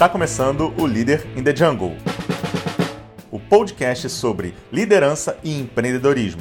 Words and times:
Está 0.00 0.08
começando 0.08 0.72
o 0.80 0.86
Líder 0.86 1.26
in 1.36 1.44
the 1.44 1.54
Jungle, 1.54 1.94
o 3.30 3.38
podcast 3.38 4.08
sobre 4.08 4.54
liderança 4.72 5.38
e 5.44 5.52
empreendedorismo. 5.52 6.40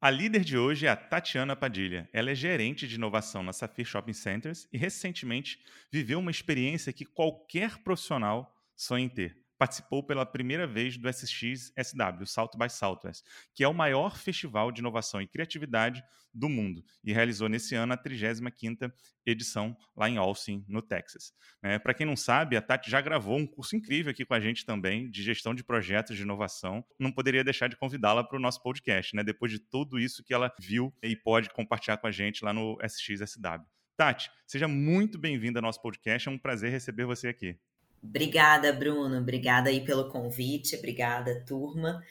A 0.00 0.08
líder 0.08 0.44
de 0.44 0.56
hoje 0.56 0.86
é 0.86 0.88
a 0.88 0.94
Tatiana 0.94 1.56
Padilha. 1.56 2.08
Ela 2.12 2.30
é 2.30 2.34
gerente 2.36 2.86
de 2.86 2.94
inovação 2.94 3.42
na 3.42 3.52
Safir 3.52 3.84
Shopping 3.84 4.12
Centers 4.12 4.68
e 4.72 4.78
recentemente 4.78 5.58
viveu 5.90 6.20
uma 6.20 6.30
experiência 6.30 6.92
que 6.92 7.04
qualquer 7.04 7.78
profissional 7.78 8.54
sonha 8.76 9.06
em 9.06 9.08
ter 9.08 9.36
participou 9.58 10.02
pela 10.02 10.26
primeira 10.26 10.66
vez 10.66 10.96
do 10.96 11.08
SX-SW, 11.08 12.26
South 12.26 12.50
by 12.58 12.68
Southwest, 12.68 13.24
que 13.54 13.64
é 13.64 13.68
o 13.68 13.74
maior 13.74 14.16
festival 14.16 14.72
de 14.72 14.80
inovação 14.80 15.20
e 15.20 15.26
criatividade 15.26 16.02
do 16.32 16.48
mundo, 16.48 16.84
e 17.04 17.12
realizou 17.12 17.48
nesse 17.48 17.74
ano 17.74 17.92
a 17.92 17.96
35ª 17.96 18.92
edição 19.24 19.76
lá 19.96 20.08
em 20.10 20.16
Austin, 20.16 20.64
no 20.68 20.82
Texas. 20.82 21.32
É, 21.62 21.78
Para 21.78 21.94
quem 21.94 22.04
não 22.04 22.16
sabe, 22.16 22.56
a 22.56 22.62
Tati 22.62 22.90
já 22.90 23.00
gravou 23.00 23.38
um 23.38 23.46
curso 23.46 23.76
incrível 23.76 24.10
aqui 24.10 24.24
com 24.24 24.34
a 24.34 24.40
gente 24.40 24.66
também, 24.66 25.08
de 25.08 25.22
gestão 25.22 25.54
de 25.54 25.62
projetos 25.62 26.16
de 26.16 26.22
inovação. 26.22 26.84
Não 26.98 27.12
poderia 27.12 27.44
deixar 27.44 27.68
de 27.68 27.76
convidá-la 27.76 28.24
para 28.24 28.36
o 28.36 28.40
nosso 28.40 28.62
podcast, 28.62 29.14
né? 29.14 29.22
depois 29.22 29.52
de 29.52 29.58
tudo 29.58 29.98
isso 29.98 30.24
que 30.24 30.34
ela 30.34 30.52
viu 30.58 30.92
e 31.02 31.14
pode 31.14 31.50
compartilhar 31.50 31.96
com 31.98 32.06
a 32.06 32.10
gente 32.10 32.44
lá 32.44 32.52
no 32.52 32.76
SX-SW. 32.82 33.64
Tati, 33.96 34.28
seja 34.44 34.66
muito 34.66 35.16
bem-vinda 35.16 35.60
ao 35.60 35.62
nosso 35.62 35.80
podcast, 35.80 36.28
é 36.28 36.32
um 36.32 36.38
prazer 36.38 36.70
receber 36.72 37.04
você 37.04 37.28
aqui. 37.28 37.56
Obrigada, 38.04 38.72
Bruno. 38.72 39.18
Obrigada 39.18 39.70
aí 39.70 39.82
pelo 39.82 40.10
convite. 40.10 40.76
Obrigada, 40.76 41.42
turma. 41.46 42.02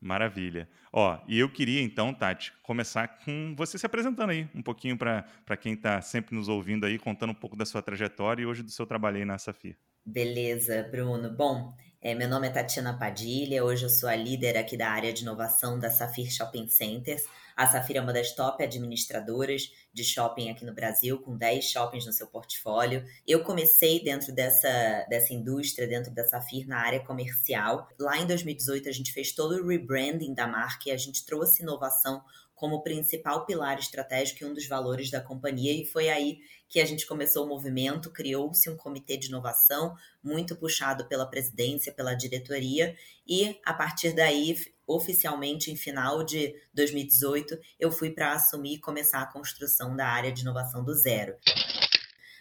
Maravilha. 0.00 0.68
Ó, 0.92 1.18
e 1.28 1.38
eu 1.38 1.48
queria 1.48 1.80
então, 1.80 2.12
Tati, 2.12 2.52
começar 2.62 3.06
com 3.24 3.54
você 3.56 3.78
se 3.78 3.86
apresentando 3.86 4.30
aí 4.30 4.48
um 4.54 4.62
pouquinho 4.62 4.96
para 4.96 5.56
quem 5.60 5.74
está 5.74 6.00
sempre 6.00 6.34
nos 6.34 6.48
ouvindo 6.48 6.84
aí, 6.84 6.98
contando 6.98 7.30
um 7.30 7.34
pouco 7.34 7.54
da 7.54 7.64
sua 7.64 7.82
trajetória 7.82 8.42
e 8.42 8.46
hoje 8.46 8.62
do 8.62 8.70
seu 8.70 8.86
trabalho 8.86 9.18
aí 9.18 9.24
na 9.24 9.38
Safir. 9.38 9.76
Beleza, 10.04 10.88
Bruno. 10.90 11.30
Bom, 11.30 11.74
é, 12.02 12.16
meu 12.16 12.28
nome 12.28 12.48
é 12.48 12.50
Tatiana 12.50 12.98
Padilha, 12.98 13.64
hoje 13.64 13.84
eu 13.84 13.88
sou 13.88 14.08
a 14.08 14.16
líder 14.16 14.58
aqui 14.58 14.76
da 14.76 14.90
área 14.90 15.12
de 15.12 15.22
inovação 15.22 15.78
da 15.78 15.88
Safir 15.88 16.28
Shopping 16.32 16.66
Centers. 16.66 17.22
A 17.56 17.64
Safir 17.64 17.96
é 17.96 18.00
uma 18.00 18.12
das 18.12 18.34
top 18.34 18.60
administradoras 18.64 19.70
de 19.94 20.02
shopping 20.02 20.50
aqui 20.50 20.64
no 20.64 20.74
Brasil, 20.74 21.20
com 21.20 21.36
10 21.36 21.64
shoppings 21.64 22.04
no 22.04 22.12
seu 22.12 22.26
portfólio. 22.26 23.04
Eu 23.24 23.44
comecei 23.44 24.02
dentro 24.02 24.32
dessa, 24.32 25.06
dessa 25.08 25.32
indústria, 25.32 25.86
dentro 25.86 26.12
da 26.12 26.24
Safir, 26.24 26.66
na 26.66 26.78
área 26.78 26.98
comercial. 26.98 27.86
Lá 27.96 28.18
em 28.18 28.26
2018, 28.26 28.88
a 28.88 28.92
gente 28.92 29.12
fez 29.12 29.30
todo 29.32 29.54
o 29.54 29.68
rebranding 29.68 30.34
da 30.34 30.48
marca 30.48 30.88
e 30.88 30.90
a 30.90 30.96
gente 30.96 31.24
trouxe 31.24 31.62
inovação 31.62 32.20
como 32.62 32.80
principal 32.80 33.44
pilar 33.44 33.76
estratégico 33.80 34.44
e 34.44 34.46
um 34.46 34.54
dos 34.54 34.68
valores 34.68 35.10
da 35.10 35.20
companhia, 35.20 35.72
e 35.72 35.84
foi 35.84 36.08
aí 36.08 36.38
que 36.68 36.78
a 36.78 36.84
gente 36.84 37.04
começou 37.04 37.44
o 37.44 37.48
movimento, 37.48 38.08
criou-se 38.08 38.70
um 38.70 38.76
comitê 38.76 39.16
de 39.16 39.26
inovação, 39.26 39.96
muito 40.22 40.54
puxado 40.54 41.08
pela 41.08 41.26
presidência, 41.26 41.92
pela 41.92 42.14
diretoria, 42.14 42.96
e 43.26 43.58
a 43.64 43.74
partir 43.74 44.12
daí, 44.12 44.54
oficialmente 44.86 45.72
em 45.72 45.76
final 45.76 46.22
de 46.22 46.54
2018, 46.72 47.58
eu 47.80 47.90
fui 47.90 48.10
para 48.10 48.32
assumir 48.32 48.74
e 48.74 48.80
começar 48.80 49.22
a 49.22 49.32
construção 49.32 49.96
da 49.96 50.06
área 50.06 50.30
de 50.30 50.42
inovação 50.42 50.84
do 50.84 50.94
zero. 50.94 51.34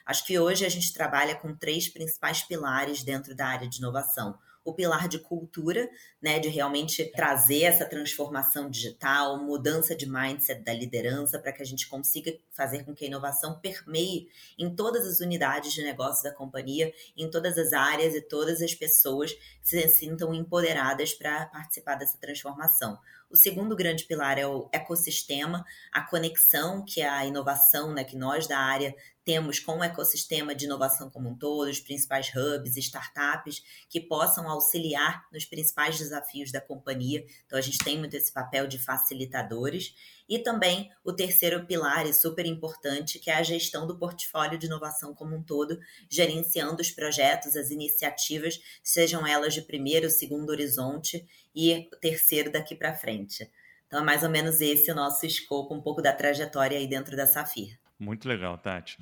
Acho 0.05 0.23
que 0.23 0.37
hoje 0.37 0.63
a 0.63 0.69
gente 0.69 0.93
trabalha 0.93 1.33
com 1.33 1.55
três 1.55 1.89
principais 1.89 2.43
pilares 2.43 3.01
dentro 3.01 3.33
da 3.33 3.47
área 3.47 3.67
de 3.67 3.79
inovação 3.79 4.37
o 4.63 4.73
pilar 4.73 5.07
de 5.07 5.19
cultura, 5.19 5.89
né, 6.21 6.39
de 6.39 6.49
realmente 6.49 7.05
trazer 7.11 7.63
essa 7.63 7.85
transformação 7.85 8.69
digital, 8.69 9.43
mudança 9.43 9.95
de 9.95 10.07
mindset 10.07 10.61
da 10.61 10.73
liderança 10.73 11.39
para 11.39 11.51
que 11.51 11.61
a 11.61 11.65
gente 11.65 11.87
consiga 11.87 12.33
fazer 12.61 12.83
com 12.85 12.93
que 12.93 13.05
a 13.05 13.07
inovação 13.07 13.59
permeie 13.59 14.29
em 14.57 14.75
todas 14.75 15.03
as 15.07 15.19
unidades 15.19 15.73
de 15.73 15.81
negócio 15.81 16.23
da 16.23 16.31
companhia, 16.31 16.93
em 17.17 17.27
todas 17.27 17.57
as 17.57 17.73
áreas 17.73 18.13
e 18.13 18.21
todas 18.21 18.61
as 18.61 18.75
pessoas 18.75 19.35
se 19.63 19.87
sintam 19.89 20.31
empoderadas 20.31 21.11
para 21.13 21.47
participar 21.47 21.95
dessa 21.95 22.19
transformação. 22.19 22.99
O 23.31 23.37
segundo 23.37 23.75
grande 23.75 24.03
pilar 24.03 24.37
é 24.37 24.45
o 24.45 24.69
ecossistema, 24.71 25.65
a 25.91 26.01
conexão 26.01 26.83
que 26.85 27.01
a 27.01 27.25
inovação, 27.25 27.93
né, 27.93 28.03
que 28.03 28.17
nós 28.17 28.45
da 28.45 28.59
área 28.59 28.93
temos 29.23 29.59
com 29.59 29.77
o 29.77 29.83
ecossistema 29.83 30.53
de 30.53 30.65
inovação 30.65 31.09
como 31.09 31.29
um 31.29 31.37
todo, 31.37 31.69
os 31.69 31.79
principais 31.79 32.31
hubs, 32.35 32.75
startups, 32.77 33.63
que 33.87 34.01
possam 34.01 34.49
auxiliar 34.49 35.25
nos 35.31 35.45
principais 35.45 35.97
desafios 35.97 36.51
da 36.51 36.59
companhia. 36.59 37.23
Então, 37.45 37.57
a 37.57 37.61
gente 37.61 37.77
tem 37.77 37.97
muito 37.97 38.15
esse 38.15 38.31
papel 38.33 38.67
de 38.67 38.79
facilitadores. 38.79 39.93
E 40.31 40.39
também 40.39 40.89
o 41.03 41.11
terceiro 41.11 41.65
pilar, 41.65 42.07
e 42.07 42.13
super 42.13 42.45
importante, 42.45 43.19
que 43.19 43.29
é 43.29 43.35
a 43.35 43.43
gestão 43.43 43.85
do 43.85 43.97
portfólio 43.97 44.57
de 44.57 44.65
inovação 44.65 45.13
como 45.13 45.35
um 45.35 45.43
todo, 45.43 45.77
gerenciando 46.09 46.81
os 46.81 46.89
projetos, 46.89 47.57
as 47.57 47.69
iniciativas, 47.69 48.57
sejam 48.81 49.27
elas 49.27 49.53
de 49.53 49.61
primeiro, 49.61 50.09
segundo 50.09 50.51
horizonte 50.51 51.27
e 51.53 51.89
terceiro 51.99 52.49
daqui 52.49 52.73
para 52.73 52.95
frente. 52.95 53.51
Então, 53.85 53.99
é 53.99 54.03
mais 54.05 54.23
ou 54.23 54.29
menos 54.29 54.61
esse 54.61 54.89
o 54.89 54.95
nosso 54.95 55.25
escopo, 55.25 55.75
um 55.75 55.81
pouco 55.81 56.01
da 56.01 56.13
trajetória 56.13 56.77
aí 56.77 56.87
dentro 56.87 57.17
da 57.17 57.27
Safir. 57.27 57.77
Muito 57.99 58.25
legal, 58.25 58.57
Tati. 58.57 58.99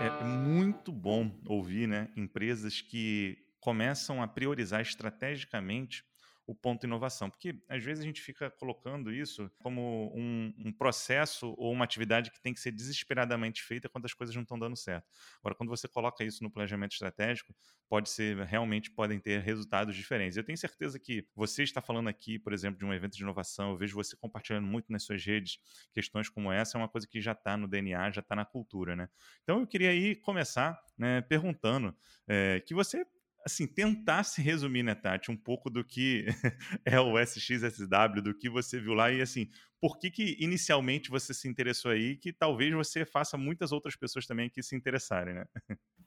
É 0.00 0.24
muito 0.24 0.92
bom 0.92 1.28
ouvir 1.44 1.88
né, 1.88 2.08
empresas 2.16 2.80
que 2.80 3.36
começam 3.58 4.22
a 4.22 4.28
priorizar 4.28 4.80
estrategicamente 4.80 6.04
o 6.46 6.54
ponto 6.54 6.84
inovação, 6.84 7.30
porque 7.30 7.58
às 7.68 7.82
vezes 7.82 8.02
a 8.02 8.06
gente 8.06 8.20
fica 8.20 8.50
colocando 8.50 9.12
isso 9.12 9.50
como 9.58 10.12
um, 10.14 10.52
um, 10.58 10.72
processo 10.72 11.54
ou 11.56 11.72
uma 11.72 11.84
atividade 11.84 12.30
que 12.30 12.40
tem 12.40 12.52
que 12.52 12.60
ser 12.60 12.70
desesperadamente 12.70 13.62
feita 13.62 13.88
quando 13.88 14.04
as 14.04 14.12
coisas 14.12 14.34
não 14.34 14.42
estão 14.42 14.58
dando 14.58 14.76
certo. 14.76 15.06
Agora, 15.40 15.54
quando 15.54 15.70
você 15.70 15.88
coloca 15.88 16.22
isso 16.22 16.42
no 16.42 16.50
planejamento 16.50 16.92
estratégico, 16.92 17.54
pode 17.88 18.10
ser 18.10 18.36
realmente 18.44 18.90
podem 18.90 19.18
ter 19.18 19.40
resultados 19.40 19.96
diferentes. 19.96 20.36
Eu 20.36 20.44
tenho 20.44 20.58
certeza 20.58 20.98
que 20.98 21.26
você 21.34 21.62
está 21.62 21.80
falando 21.80 22.08
aqui, 22.08 22.38
por 22.38 22.52
exemplo, 22.52 22.78
de 22.78 22.84
um 22.84 22.92
evento 22.92 23.16
de 23.16 23.22
inovação, 23.22 23.70
eu 23.70 23.78
vejo 23.78 23.94
você 23.94 24.16
compartilhando 24.16 24.66
muito 24.66 24.92
nas 24.92 25.02
suas 25.02 25.24
redes 25.24 25.58
questões 25.92 26.28
como 26.28 26.52
essa, 26.52 26.76
é 26.76 26.78
uma 26.78 26.88
coisa 26.88 27.06
que 27.06 27.20
já 27.20 27.32
está 27.32 27.56
no 27.56 27.66
DNA, 27.66 28.10
já 28.10 28.20
está 28.20 28.36
na 28.36 28.44
cultura, 28.44 28.94
né? 28.94 29.08
Então 29.42 29.60
eu 29.60 29.66
queria 29.66 29.90
aí 29.90 30.14
começar 30.14 30.78
né, 30.98 31.22
perguntando 31.22 31.96
é, 32.28 32.60
que 32.60 32.74
você 32.74 33.06
assim, 33.44 33.66
tentasse 33.66 34.40
resumir, 34.40 34.82
né, 34.82 34.94
Tati, 34.94 35.30
um 35.30 35.36
pouco 35.36 35.68
do 35.68 35.84
que 35.84 36.26
é 36.84 36.98
o 36.98 37.18
SXSW, 37.18 38.22
do 38.22 38.34
que 38.34 38.48
você 38.48 38.80
viu 38.80 38.94
lá 38.94 39.10
e, 39.12 39.20
assim, 39.20 39.48
por 39.80 39.98
que, 39.98 40.10
que 40.10 40.36
inicialmente 40.40 41.10
você 41.10 41.34
se 41.34 41.46
interessou 41.46 41.90
aí 41.90 42.16
que 42.16 42.32
talvez 42.32 42.72
você 42.72 43.04
faça 43.04 43.36
muitas 43.36 43.70
outras 43.70 43.94
pessoas 43.94 44.26
também 44.26 44.48
que 44.48 44.62
se 44.62 44.74
interessarem, 44.74 45.34
né? 45.34 45.44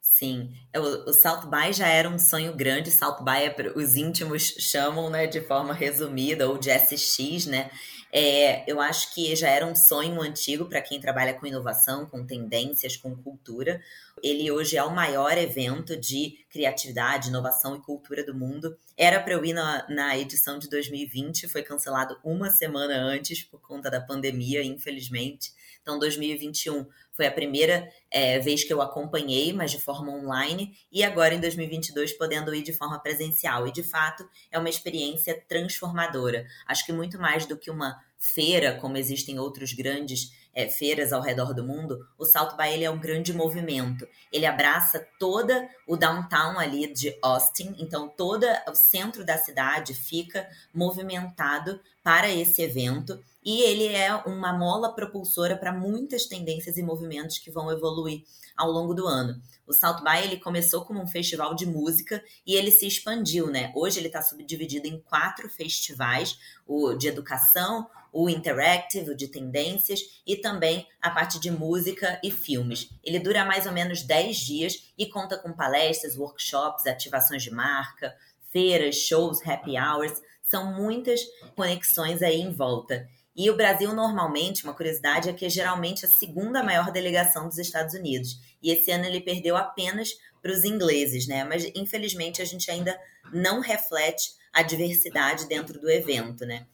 Sim, 0.01 0.51
é, 0.73 0.79
o, 0.79 0.83
o 0.83 1.49
By 1.49 1.73
já 1.73 1.87
era 1.87 2.09
um 2.09 2.17
sonho 2.17 2.55
grande, 2.55 2.89
South 2.89 3.23
By 3.23 3.43
é, 3.43 3.73
os 3.75 3.95
íntimos 3.95 4.55
chamam, 4.57 5.09
né, 5.09 5.27
de 5.27 5.41
forma 5.41 5.73
resumida, 5.73 6.49
ou 6.49 6.57
de 6.57 6.71
SX, 6.71 7.45
né, 7.45 7.69
é, 8.11 8.63
eu 8.71 8.79
acho 8.79 9.13
que 9.13 9.35
já 9.35 9.49
era 9.49 9.65
um 9.65 9.75
sonho 9.75 10.21
antigo 10.21 10.65
para 10.65 10.81
quem 10.81 10.99
trabalha 10.99 11.33
com 11.33 11.45
inovação, 11.45 12.05
com 12.05 12.25
tendências, 12.25 12.95
com 12.95 13.15
cultura. 13.15 13.81
Ele 14.23 14.51
hoje 14.51 14.78
é 14.78 14.83
o 14.83 14.94
maior 14.94 15.38
evento 15.38 15.95
de 15.95 16.45
criatividade, 16.50 17.29
inovação 17.29 17.75
e 17.75 17.81
cultura 17.81 18.23
do 18.23 18.33
mundo. 18.33 18.78
Era 18.95 19.19
para 19.19 19.33
eu 19.33 19.45
ir 19.45 19.53
na, 19.53 19.85
na 19.89 20.17
edição 20.17 20.57
de 20.57 20.69
2020, 20.69 21.47
foi 21.47 21.61
cancelado 21.61 22.19
uma 22.23 22.50
semana 22.50 22.95
antes 22.95 23.44
por 23.44 23.61
conta 23.61 23.91
da 23.91 24.01
pandemia, 24.01 24.63
infelizmente. 24.63 25.51
Então, 25.81 26.00
2021 26.00 26.85
foi 27.13 27.28
a 27.28 27.31
primeira 27.31 27.89
é, 28.11 28.39
vez 28.39 28.63
que 28.63 28.73
eu 28.73 28.81
acompanhei, 28.81 29.53
mas 29.53 29.72
de 29.72 29.79
forma 29.79 30.11
online, 30.11 30.75
e 30.91 31.03
agora 31.03 31.34
em 31.34 31.39
2022 31.39 32.13
podendo 32.13 32.53
ir 32.53 32.61
de 32.61 32.73
forma 32.73 32.99
presencial. 32.99 33.67
E 33.67 33.72
de 33.72 33.84
fato 33.84 34.28
é 34.52 34.59
uma 34.59 34.69
experiência 34.69 35.41
transformadora. 35.47 36.46
Acho 36.67 36.85
que 36.85 36.91
muito 36.91 37.17
mais 37.17 37.46
do 37.46 37.58
que 37.58 37.72
uma 37.72 37.97
feira, 38.17 38.75
como 38.75 38.97
existem 38.97 39.40
outros 39.40 39.73
grandes 39.73 40.31
é, 40.57 40.67
feiras 40.67 41.13
ao 41.13 41.21
redor 41.21 41.53
do 41.53 41.63
mundo, 41.63 42.03
o 42.17 42.25
Salto 42.25 42.57
by 42.57 42.67
ele 42.69 42.83
é 42.83 42.89
um 42.89 42.99
grande 42.99 43.31
movimento. 43.31 44.07
Ele 44.33 44.47
abraça 44.47 45.07
toda 45.19 45.69
o 45.87 45.95
downtown 45.95 46.57
ali 46.57 46.91
de 46.91 47.15
Austin, 47.21 47.75
então 47.77 48.09
todo 48.09 48.43
o 48.67 48.73
centro 48.73 49.23
da 49.23 49.37
cidade 49.37 49.93
fica 49.93 50.49
movimentado 50.73 51.79
para 52.03 52.31
esse 52.31 52.63
evento 52.63 53.23
e 53.45 53.61
ele 53.61 53.85
é 53.87 54.13
uma 54.25 54.51
mola 54.51 54.95
propulsora 54.95 55.55
para 55.55 55.71
muitas 55.71 56.25
tendências 56.25 56.75
e 56.75 56.81
movimentos 56.81 57.37
que 57.37 57.51
vão 57.51 57.71
evoluir 57.71 58.23
ao 58.57 58.71
longo 58.71 58.95
do 58.95 59.05
ano. 59.05 59.39
O 59.67 59.73
South 59.73 60.01
by 60.03 60.23
ele 60.23 60.39
começou 60.39 60.83
como 60.83 61.01
um 61.01 61.07
festival 61.07 61.53
de 61.53 61.65
música 61.65 62.23
e 62.45 62.55
ele 62.55 62.71
se 62.71 62.87
expandiu, 62.87 63.47
né? 63.51 63.71
Hoje 63.75 63.99
ele 63.99 64.07
está 64.07 64.21
subdividido 64.23 64.87
em 64.87 64.99
quatro 64.99 65.47
festivais: 65.49 66.39
o 66.65 66.93
de 66.95 67.07
educação, 67.07 67.87
o 68.11 68.29
interactive, 68.29 69.11
o 69.11 69.15
de 69.15 69.27
tendências 69.27 69.99
e 70.25 70.35
também 70.35 70.87
a 71.01 71.09
parte 71.09 71.39
de 71.39 71.51
música 71.51 72.19
e 72.23 72.31
filmes. 72.31 72.89
Ele 73.03 73.19
dura 73.19 73.45
mais 73.45 73.65
ou 73.65 73.71
menos 73.71 74.01
10 74.01 74.37
dias 74.37 74.93
e 74.97 75.05
conta 75.05 75.37
com 75.37 75.53
palestras, 75.53 76.17
workshops, 76.17 76.85
ativações 76.85 77.43
de 77.43 77.51
marca, 77.51 78.15
feiras, 78.51 78.95
shows, 78.95 79.45
happy 79.45 79.77
hours. 79.77 80.21
São 80.41 80.73
muitas 80.73 81.21
conexões 81.55 82.21
aí 82.21 82.41
em 82.41 82.51
volta. 82.51 83.07
E 83.35 83.51
o 83.51 83.55
Brasil, 83.55 83.93
normalmente, 83.93 84.63
uma 84.63 84.73
curiosidade, 84.73 85.29
é 85.29 85.33
que 85.33 85.45
é 85.45 85.49
geralmente 85.49 86.05
a 86.05 86.09
segunda 86.09 86.63
maior 86.63 86.91
delegação 86.91 87.47
dos 87.47 87.59
Estados 87.59 87.93
Unidos. 87.93 88.39
E 88.63 88.71
esse 88.71 88.89
ano 88.89 89.05
ele 89.05 89.21
perdeu 89.21 89.55
apenas 89.55 90.09
para 90.41 90.51
os 90.51 90.63
ingleses, 90.63 91.27
né? 91.27 91.43
Mas 91.43 91.65
infelizmente 91.75 92.41
a 92.41 92.45
gente 92.45 92.71
ainda 92.71 92.99
não 93.31 93.59
reflete 93.59 94.31
a 94.53 94.63
diversidade 94.63 95.45
dentro 95.45 95.79
do 95.79 95.89
evento, 95.89 96.45
né? 96.45 96.65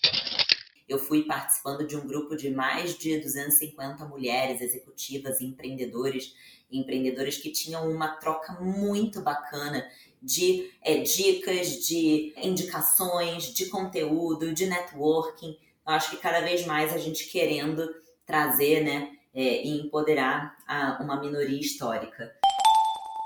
Eu 0.88 1.00
fui 1.00 1.24
participando 1.24 1.88
de 1.88 1.96
um 1.96 2.06
grupo 2.06 2.36
de 2.36 2.50
mais 2.50 2.98
de 2.98 3.20
250 3.20 4.06
mulheres 4.06 4.62
executivas 4.62 5.42
empreendedores, 5.42 6.36
empreendedoras 6.72 7.38
que 7.38 7.52
tinham 7.52 7.90
uma 7.90 8.10
troca 8.10 8.54
muito 8.62 9.22
bacana 9.22 9.88
de 10.22 10.72
é, 10.82 11.00
dicas, 11.00 11.86
de 11.86 12.34
indicações, 12.38 13.54
de 13.54 13.68
conteúdo, 13.68 14.54
de 14.54 14.66
networking. 14.66 15.58
Eu 15.86 15.94
acho 15.94 16.12
que 16.12 16.18
cada 16.18 16.42
vez 16.42 16.66
mais 16.66 16.94
a 16.94 16.98
gente 16.98 17.28
querendo 17.28 17.94
trazer, 18.26 18.84
né, 18.84 19.12
é, 19.34 19.66
e 19.66 19.82
empoderar 19.82 20.56
a, 20.68 21.02
uma 21.02 21.20
minoria 21.20 21.60
histórica. 21.60 22.34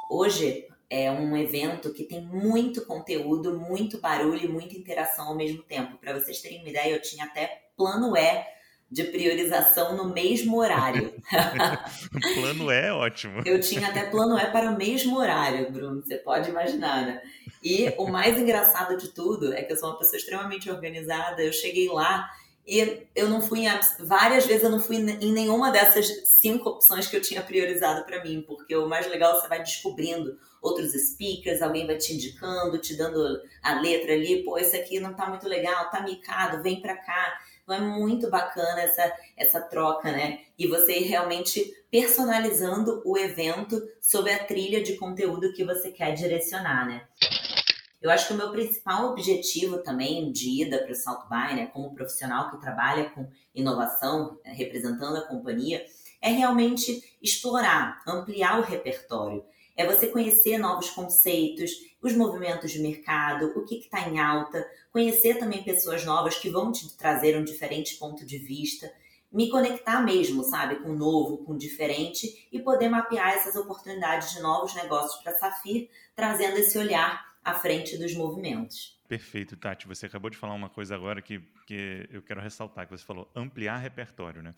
Hoje 0.10 0.68
é 0.90 1.12
um 1.12 1.36
evento 1.36 1.94
que 1.94 2.04
tem 2.04 2.22
muito 2.22 2.86
conteúdo, 2.86 3.60
muito 3.60 4.00
barulho 4.00 4.46
e 4.46 4.48
muita 4.48 4.76
interação 4.76 5.28
ao 5.28 5.36
mesmo 5.36 5.64
tempo. 5.64 5.98
Para 5.98 6.14
vocês 6.14 6.40
terem 6.42 6.60
uma 6.60 6.70
ideia, 6.70 6.94
eu 6.94 7.02
tinha 7.02 7.26
até 7.26 7.70
plano 7.76 8.16
E 8.16 8.46
de 8.90 9.04
priorização 9.04 9.98
no 9.98 10.14
mesmo 10.14 10.58
horário. 10.58 11.14
plano 12.36 12.72
E 12.72 12.76
é 12.76 12.94
ótimo. 12.94 13.42
Eu 13.46 13.60
tinha 13.60 13.90
até 13.90 14.06
plano 14.06 14.38
E 14.38 14.46
para 14.50 14.72
o 14.72 14.78
mesmo 14.78 15.18
horário, 15.18 15.70
Bruno, 15.72 16.02
você 16.02 16.18
pode 16.18 16.50
imaginar, 16.50 17.06
né? 17.06 17.22
E 17.62 17.94
o 17.98 18.08
mais 18.08 18.38
engraçado 18.38 18.96
de 18.96 19.10
tudo 19.10 19.54
é 19.54 19.64
que 19.64 19.74
eu 19.74 19.78
sou 19.78 19.90
uma 19.90 19.98
pessoa 19.98 20.18
extremamente 20.18 20.70
organizada. 20.70 21.44
Eu 21.44 21.52
cheguei 21.52 21.90
lá 21.90 22.30
e 22.66 23.06
eu 23.14 23.30
não 23.30 23.42
fui 23.42 23.66
em 23.66 23.80
várias 24.00 24.46
vezes 24.46 24.64
eu 24.64 24.70
não 24.70 24.80
fui 24.80 24.98
em 24.98 25.32
nenhuma 25.32 25.72
dessas 25.72 26.08
cinco 26.26 26.70
opções 26.70 27.08
que 27.08 27.16
eu 27.16 27.22
tinha 27.22 27.42
priorizado 27.42 28.06
para 28.06 28.24
mim, 28.24 28.44
porque 28.46 28.76
o 28.76 28.88
mais 28.88 29.08
legal 29.08 29.36
é 29.36 29.42
você 29.42 29.48
vai 29.48 29.64
descobrindo 29.64 30.38
outros 30.62 30.92
speakers, 30.94 31.62
alguém 31.62 31.86
vai 31.86 31.98
te 31.98 32.14
indicando, 32.14 32.78
te 32.78 32.96
dando 32.96 33.42
a 33.62 33.80
letra 33.80 34.14
ali, 34.14 34.44
pô, 34.44 34.58
esse 34.58 34.76
aqui 34.76 35.00
não 35.00 35.14
tá 35.14 35.28
muito 35.28 35.48
legal, 35.48 35.90
tá 35.90 36.02
micado, 36.02 36.64
vem 36.64 36.82
para 36.82 36.98
cá. 36.98 37.40
Então 37.64 37.76
é 37.76 37.82
muito 37.82 38.30
bacana 38.30 38.82
essa, 38.82 39.14
essa 39.36 39.62
troca, 39.62 40.12
né? 40.12 40.40
E 40.58 40.68
você 40.68 41.00
realmente 41.00 41.74
personalizando 41.92 43.02
o 43.06 43.18
evento 43.18 43.82
sob 44.02 44.32
a 44.32 44.44
trilha 44.44 44.82
de 44.82 44.96
conteúdo 44.96 45.52
que 45.54 45.66
você 45.66 45.92
quer 45.92 46.14
direcionar, 46.14 46.88
né? 46.88 47.06
Eu 48.02 48.12
acho 48.12 48.28
que 48.28 48.34
o 48.34 48.38
meu 48.38 48.52
principal 48.52 49.12
objetivo 49.12 49.80
também 49.80 50.32
de 50.32 50.62
ida 50.62 50.78
para 50.84 50.92
o 50.92 50.96
South 50.96 51.28
By, 51.30 51.56
né, 51.56 51.66
como 51.74 51.96
profissional 51.96 52.52
que 52.52 52.62
trabalha 52.62 53.10
com 53.10 53.28
inovação, 53.56 54.40
representando 54.46 55.18
a 55.18 55.28
companhia, 55.28 55.84
é 56.22 56.30
realmente 56.30 57.18
explorar, 57.22 58.02
ampliar 58.08 58.60
o 58.60 58.64
repertório. 58.64 59.44
É 59.78 59.86
você 59.86 60.08
conhecer 60.08 60.58
novos 60.58 60.90
conceitos, 60.90 61.70
os 62.02 62.14
movimentos 62.14 62.72
de 62.72 62.80
mercado, 62.80 63.54
o 63.56 63.64
que 63.64 63.76
está 63.76 64.10
em 64.10 64.20
alta, 64.20 64.68
conhecer 64.92 65.38
também 65.38 65.64
pessoas 65.64 66.04
novas 66.04 66.36
que 66.36 66.50
vão 66.50 66.72
te 66.72 66.98
trazer 66.98 67.38
um 67.38 67.44
diferente 67.44 67.96
ponto 67.98 68.26
de 68.26 68.40
vista, 68.40 68.92
me 69.32 69.52
conectar 69.52 70.02
mesmo, 70.02 70.44
sabe, 70.44 70.78
com 70.78 70.90
o 70.90 70.96
novo, 70.96 71.38
com 71.46 71.54
o 71.54 71.58
diferente 71.58 72.48
e 72.52 72.60
poder 72.60 72.90
mapear 72.90 73.34
essas 73.34 73.56
oportunidades 73.56 74.34
de 74.34 74.42
novos 74.42 74.74
negócios 74.74 75.22
para 75.22 75.38
Safir, 75.38 75.90
trazendo 76.16 76.58
esse 76.58 76.76
olhar 76.78 77.24
à 77.44 77.54
frente 77.54 77.98
dos 77.98 78.16
movimentos. 78.16 79.00
Perfeito, 79.08 79.56
Tati. 79.56 79.88
Você 79.88 80.08
acabou 80.08 80.32
de 80.32 80.38
falar 80.38 80.56
uma 80.56 80.70
coisa 80.70 80.96
agora 80.96 81.22
que, 81.22 81.40
que 81.68 82.10
eu 82.12 82.24
quero 82.24 82.42
ressaltar, 82.42 82.88
que 82.88 82.98
você 82.98 83.06
falou 83.06 83.30
ampliar 83.36 83.78
repertório, 83.78 84.42
né? 84.42 84.54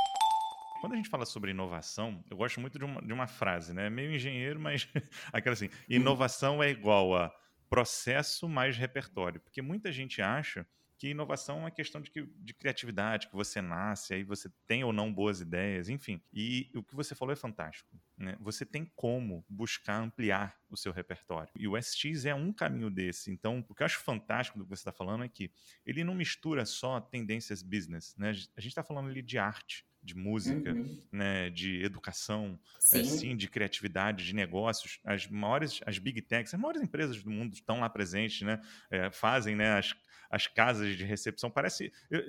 Quando 0.79 0.93
a 0.93 0.95
gente 0.95 1.09
fala 1.09 1.25
sobre 1.25 1.51
inovação, 1.51 2.23
eu 2.29 2.37
gosto 2.37 2.59
muito 2.59 2.79
de 2.79 2.85
uma, 2.85 3.01
de 3.01 3.11
uma 3.11 3.27
frase, 3.27 3.73
né? 3.73 3.89
Meio 3.89 4.13
engenheiro, 4.13 4.59
mas 4.59 4.87
aquela 5.33 5.53
assim: 5.53 5.69
inovação 5.89 6.63
é 6.63 6.69
igual 6.69 7.15
a 7.15 7.33
processo 7.69 8.49
mais 8.49 8.77
repertório. 8.77 9.39
Porque 9.39 9.61
muita 9.61 9.91
gente 9.91 10.21
acha 10.21 10.65
que 10.97 11.09
inovação 11.09 11.59
é 11.59 11.59
uma 11.61 11.71
questão 11.71 12.01
de, 12.01 12.11
de 12.11 12.53
criatividade, 12.53 13.29
que 13.29 13.35
você 13.35 13.61
nasce, 13.61 14.13
aí 14.13 14.23
você 14.23 14.51
tem 14.67 14.83
ou 14.83 14.91
não 14.91 15.13
boas 15.13 15.39
ideias, 15.39 15.87
enfim. 15.87 16.21
E 16.33 16.69
o 16.75 16.83
que 16.83 16.93
você 16.93 17.15
falou 17.15 17.31
é 17.31 17.37
fantástico. 17.37 17.97
Né? 18.17 18.35
Você 18.41 18.65
tem 18.65 18.83
como 18.97 19.45
buscar 19.47 20.01
ampliar 20.01 20.59
o 20.69 20.75
seu 20.75 20.91
repertório. 20.91 21.53
E 21.55 21.69
o 21.69 21.81
SX 21.81 22.25
é 22.25 22.35
um 22.35 22.51
caminho 22.51 22.89
desse. 22.89 23.31
Então, 23.31 23.65
o 23.69 23.73
que 23.73 23.81
eu 23.81 23.85
acho 23.85 23.99
fantástico 23.99 24.57
do 24.57 24.65
que 24.65 24.71
você 24.71 24.81
está 24.81 24.91
falando 24.91 25.23
é 25.23 25.29
que 25.29 25.49
ele 25.85 26.03
não 26.03 26.13
mistura 26.13 26.65
só 26.65 26.99
tendências 26.99 27.63
business. 27.63 28.13
Né? 28.17 28.31
A 28.31 28.33
gente 28.33 28.67
está 28.67 28.83
falando 28.83 29.09
ali 29.09 29.21
de 29.21 29.37
arte, 29.37 29.85
de 30.01 30.15
música, 30.15 30.71
uhum. 30.71 31.01
né, 31.11 31.49
de 31.49 31.83
educação, 31.83 32.59
sim. 32.79 33.01
Assim, 33.01 33.35
de 33.35 33.47
criatividade, 33.47 34.25
de 34.25 34.33
negócios. 34.33 34.99
As 35.03 35.27
maiores, 35.27 35.81
as 35.85 35.97
big 35.97 36.21
techs, 36.21 36.53
as 36.53 36.59
maiores 36.59 36.81
empresas 36.81 37.21
do 37.21 37.29
mundo 37.29 37.53
estão 37.53 37.81
lá 37.81 37.89
presentes, 37.89 38.41
né, 38.41 38.61
é, 38.89 39.11
fazem 39.11 39.55
né, 39.55 39.77
as, 39.77 39.93
as 40.29 40.47
casas 40.47 40.95
de 40.95 41.03
recepção. 41.03 41.49
Parece. 41.49 41.91
Eu, 42.09 42.23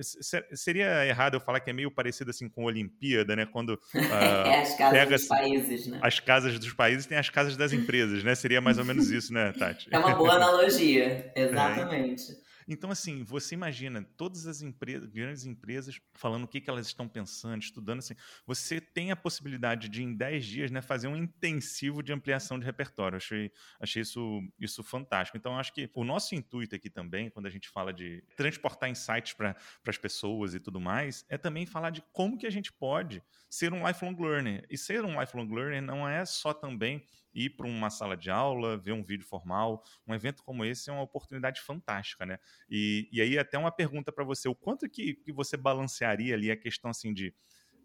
seria 0.53 1.07
errado 1.07 1.35
eu 1.35 1.41
falar 1.41 1.61
que 1.61 1.71
é 1.71 1.73
meio 1.73 1.91
parecido 1.91 2.31
assim 2.31 2.49
com 2.49 2.63
a 2.63 2.67
Olimpíada, 2.67 3.37
né? 3.37 3.47
Quando. 3.47 3.75
Uh, 3.95 3.99
é, 3.99 4.63
as 4.63 4.77
casas 4.77 4.99
pega, 4.99 5.17
dos 5.17 5.27
países, 5.27 5.87
né? 5.87 5.99
As 6.03 6.21
casas 6.21 6.59
dos 6.59 6.73
países 6.73 7.07
têm 7.07 7.19
as 7.19 7.29
casas 7.29 7.57
das 7.57 7.73
empresas, 7.73 8.25
né? 8.25 8.35
Seria 8.35 8.61
mais 8.61 8.79
ou 8.79 8.85
menos 8.85 9.11
isso, 9.11 9.33
né, 9.33 9.53
Tati? 9.53 9.89
É 9.91 9.99
uma 9.99 10.15
boa 10.15 10.35
analogia, 10.37 11.31
é, 11.35 11.43
exatamente. 11.43 12.33
É. 12.33 12.50
Então, 12.73 12.89
assim, 12.89 13.25
você 13.25 13.57
imagina 13.57 14.01
todas 14.17 14.47
as 14.47 14.63
empresas, 14.63 15.11
grandes 15.11 15.45
empresas 15.45 16.01
falando 16.15 16.45
o 16.45 16.49
que, 16.49 16.61
que 16.61 16.71
elas 16.71 16.87
estão 16.87 17.09
pensando, 17.09 17.61
estudando, 17.61 17.99
assim, 17.99 18.15
você 18.47 18.81
tem 18.81 19.11
a 19.11 19.17
possibilidade 19.17 19.89
de, 19.89 20.05
em 20.05 20.15
10 20.15 20.47
dias, 20.47 20.71
né, 20.71 20.81
fazer 20.81 21.09
um 21.09 21.17
intensivo 21.17 22.01
de 22.01 22.13
ampliação 22.13 22.61
de 22.61 22.65
repertório. 22.65 23.17
achei, 23.17 23.51
achei 23.81 24.03
isso, 24.03 24.41
isso 24.57 24.85
fantástico. 24.85 25.37
Então, 25.37 25.59
acho 25.59 25.75
que 25.75 25.91
o 25.93 26.05
nosso 26.05 26.33
intuito 26.37 26.77
aqui 26.77 26.89
também, 26.89 27.29
quando 27.29 27.47
a 27.47 27.51
gente 27.51 27.69
fala 27.69 27.93
de 27.93 28.23
transportar 28.37 28.89
insights 28.89 29.33
para 29.33 29.57
as 29.85 29.99
pessoas 29.99 30.55
e 30.55 30.61
tudo 30.61 30.81
mais, 30.81 31.25
é 31.29 31.37
também 31.37 31.67
falar 31.67 31.91
de 31.91 32.05
como 32.13 32.39
que 32.39 32.47
a 32.47 32.51
gente 32.51 32.73
pode 32.73 33.21
ser 33.49 33.73
um 33.73 33.85
lifelong 33.85 34.15
learner. 34.17 34.65
E 34.71 34.79
ser 34.79 35.05
um 35.05 35.21
lifelong 35.21 35.53
learner 35.53 35.83
não 35.83 36.09
é 36.09 36.25
só 36.25 36.55
também 36.55 37.05
ir 37.35 37.51
para 37.51 37.67
uma 37.67 37.91
sala 37.91 38.17
de 38.17 38.31
aula, 38.31 38.77
ver 38.77 38.93
um 38.93 39.03
vídeo 39.03 39.27
formal. 39.27 39.83
Um 40.07 40.15
evento 40.15 40.43
como 40.43 40.65
esse 40.65 40.91
é 40.91 40.93
uma 40.93 41.03
oportunidade 41.03 41.61
fantástica, 41.61 42.27
né? 42.27 42.39
E, 42.69 43.09
e 43.13 43.21
aí 43.21 43.39
até 43.39 43.59
uma 43.59 43.71
pergunta 43.71 44.13
para 44.13 44.25
você, 44.25 44.49
o 44.49 44.55
quanto 44.55 44.89
que, 44.89 45.15
que 45.15 45.33
você 45.33 45.57
balancearia 45.57 46.35
ali 46.35 46.51
a 46.51 46.57
questão 46.57 46.91
assim 46.91 47.13
de 47.13 47.35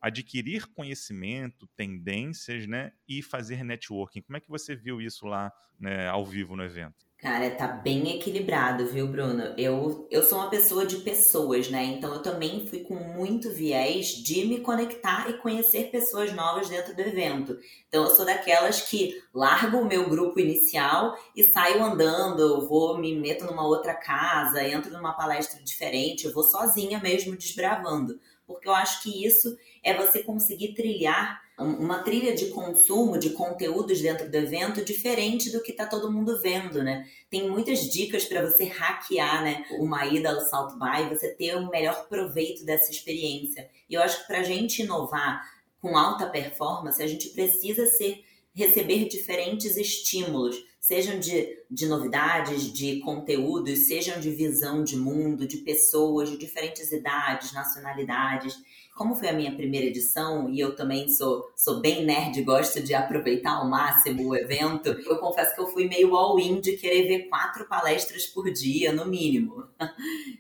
adquirir 0.06 0.68
conhecimento, 0.68 1.68
tendências, 1.76 2.68
né, 2.68 2.92
e 3.08 3.24
fazer 3.24 3.64
networking. 3.64 4.22
Como 4.22 4.38
é 4.38 4.40
que 4.40 4.50
você 4.50 4.76
viu 4.76 5.02
isso 5.02 5.26
lá, 5.26 5.52
né, 5.80 6.08
ao 6.08 6.24
vivo 6.24 6.56
no 6.56 6.64
evento? 6.64 7.06
Cara, 7.18 7.50
tá 7.50 7.66
bem 7.66 8.18
equilibrado, 8.18 8.86
viu, 8.86 9.08
Bruno? 9.08 9.42
Eu, 9.58 10.08
eu 10.12 10.22
sou 10.22 10.38
uma 10.38 10.50
pessoa 10.50 10.86
de 10.86 10.98
pessoas, 10.98 11.72
né? 11.72 11.84
Então 11.86 12.14
eu 12.14 12.22
também 12.22 12.68
fui 12.68 12.82
com 12.82 12.94
muito 12.94 13.50
viés 13.50 14.10
de 14.10 14.46
me 14.46 14.60
conectar 14.60 15.28
e 15.30 15.38
conhecer 15.38 15.90
pessoas 15.90 16.32
novas 16.34 16.70
dentro 16.70 16.94
do 16.94 17.02
evento. 17.02 17.58
Então 17.88 18.04
eu 18.04 18.12
sou 18.12 18.26
daquelas 18.26 18.82
que 18.82 19.20
largo 19.34 19.78
o 19.78 19.86
meu 19.86 20.08
grupo 20.08 20.40
inicial 20.40 21.18
e 21.36 21.44
saio 21.44 21.84
andando, 21.84 22.68
vou 22.68 23.00
me 23.00 23.16
meto 23.18 23.46
numa 23.46 23.66
outra 23.66 23.96
casa, 23.96 24.64
entro 24.64 24.92
numa 24.92 25.14
palestra 25.14 25.64
diferente, 25.64 26.26
eu 26.26 26.34
vou 26.34 26.44
sozinha 26.44 27.00
mesmo 27.00 27.36
desbravando. 27.36 28.20
Porque 28.46 28.68
eu 28.68 28.74
acho 28.74 29.02
que 29.02 29.26
isso 29.26 29.56
é 29.84 29.96
você 29.96 30.22
conseguir 30.24 30.74
trilhar 30.74 31.42
uma 31.58 32.04
trilha 32.04 32.36
de 32.36 32.48
consumo 32.48 33.18
de 33.18 33.30
conteúdos 33.30 34.02
dentro 34.02 34.30
do 34.30 34.36
evento 34.36 34.84
diferente 34.84 35.52
do 35.52 35.62
que 35.62 35.72
está 35.72 35.86
todo 35.86 36.12
mundo 36.12 36.40
vendo, 36.42 36.84
né? 36.84 37.08
Tem 37.30 37.50
muitas 37.50 37.80
dicas 37.90 38.26
para 38.26 38.46
você 38.46 38.66
hackear, 38.66 39.42
né? 39.42 39.66
Uma 39.80 40.06
ida 40.06 40.32
ao 40.32 40.42
South 40.42 40.78
By, 40.78 41.08
você 41.10 41.34
ter 41.34 41.56
o 41.56 41.70
melhor 41.70 42.08
proveito 42.10 42.66
dessa 42.66 42.92
experiência. 42.92 43.70
E 43.90 43.94
eu 43.94 44.02
acho 44.02 44.22
que 44.22 44.28
para 44.28 44.40
a 44.40 44.44
gente 44.44 44.82
inovar 44.82 45.42
com 45.80 45.98
alta 45.98 46.28
performance, 46.28 47.02
a 47.02 47.08
gente 47.08 47.30
precisa 47.30 47.86
ser 47.86 48.24
receber 48.54 49.08
diferentes 49.08 49.78
estímulos, 49.78 50.56
sejam 50.86 51.18
de, 51.20 51.64
de 51.72 51.88
novidades, 51.88 52.72
de 52.72 53.00
conteúdos, 53.00 53.88
sejam 53.88 54.20
de 54.20 54.30
visão 54.30 54.84
de 54.84 54.96
mundo, 54.96 55.48
de 55.48 55.58
pessoas 55.58 56.30
de 56.30 56.38
diferentes 56.38 56.92
idades, 56.92 57.52
nacionalidades 57.54 58.56
como 58.96 59.14
foi 59.14 59.28
a 59.28 59.34
minha 59.34 59.54
primeira 59.54 59.88
edição 59.88 60.50
e 60.50 60.58
eu 60.58 60.74
também 60.74 61.10
sou, 61.10 61.52
sou 61.54 61.82
bem 61.82 62.06
nerd, 62.06 62.42
gosto 62.44 62.82
de 62.82 62.94
aproveitar 62.94 63.58
ao 63.58 63.70
máximo 63.70 64.30
o 64.30 64.36
evento, 64.36 64.88
eu 64.88 65.18
confesso 65.18 65.54
que 65.54 65.60
eu 65.60 65.68
fui 65.68 65.86
meio 65.86 66.16
all-in 66.16 66.62
de 66.62 66.78
querer 66.78 67.06
ver 67.06 67.28
quatro 67.28 67.66
palestras 67.66 68.26
por 68.26 68.50
dia, 68.50 68.94
no 68.94 69.06
mínimo. 69.06 69.68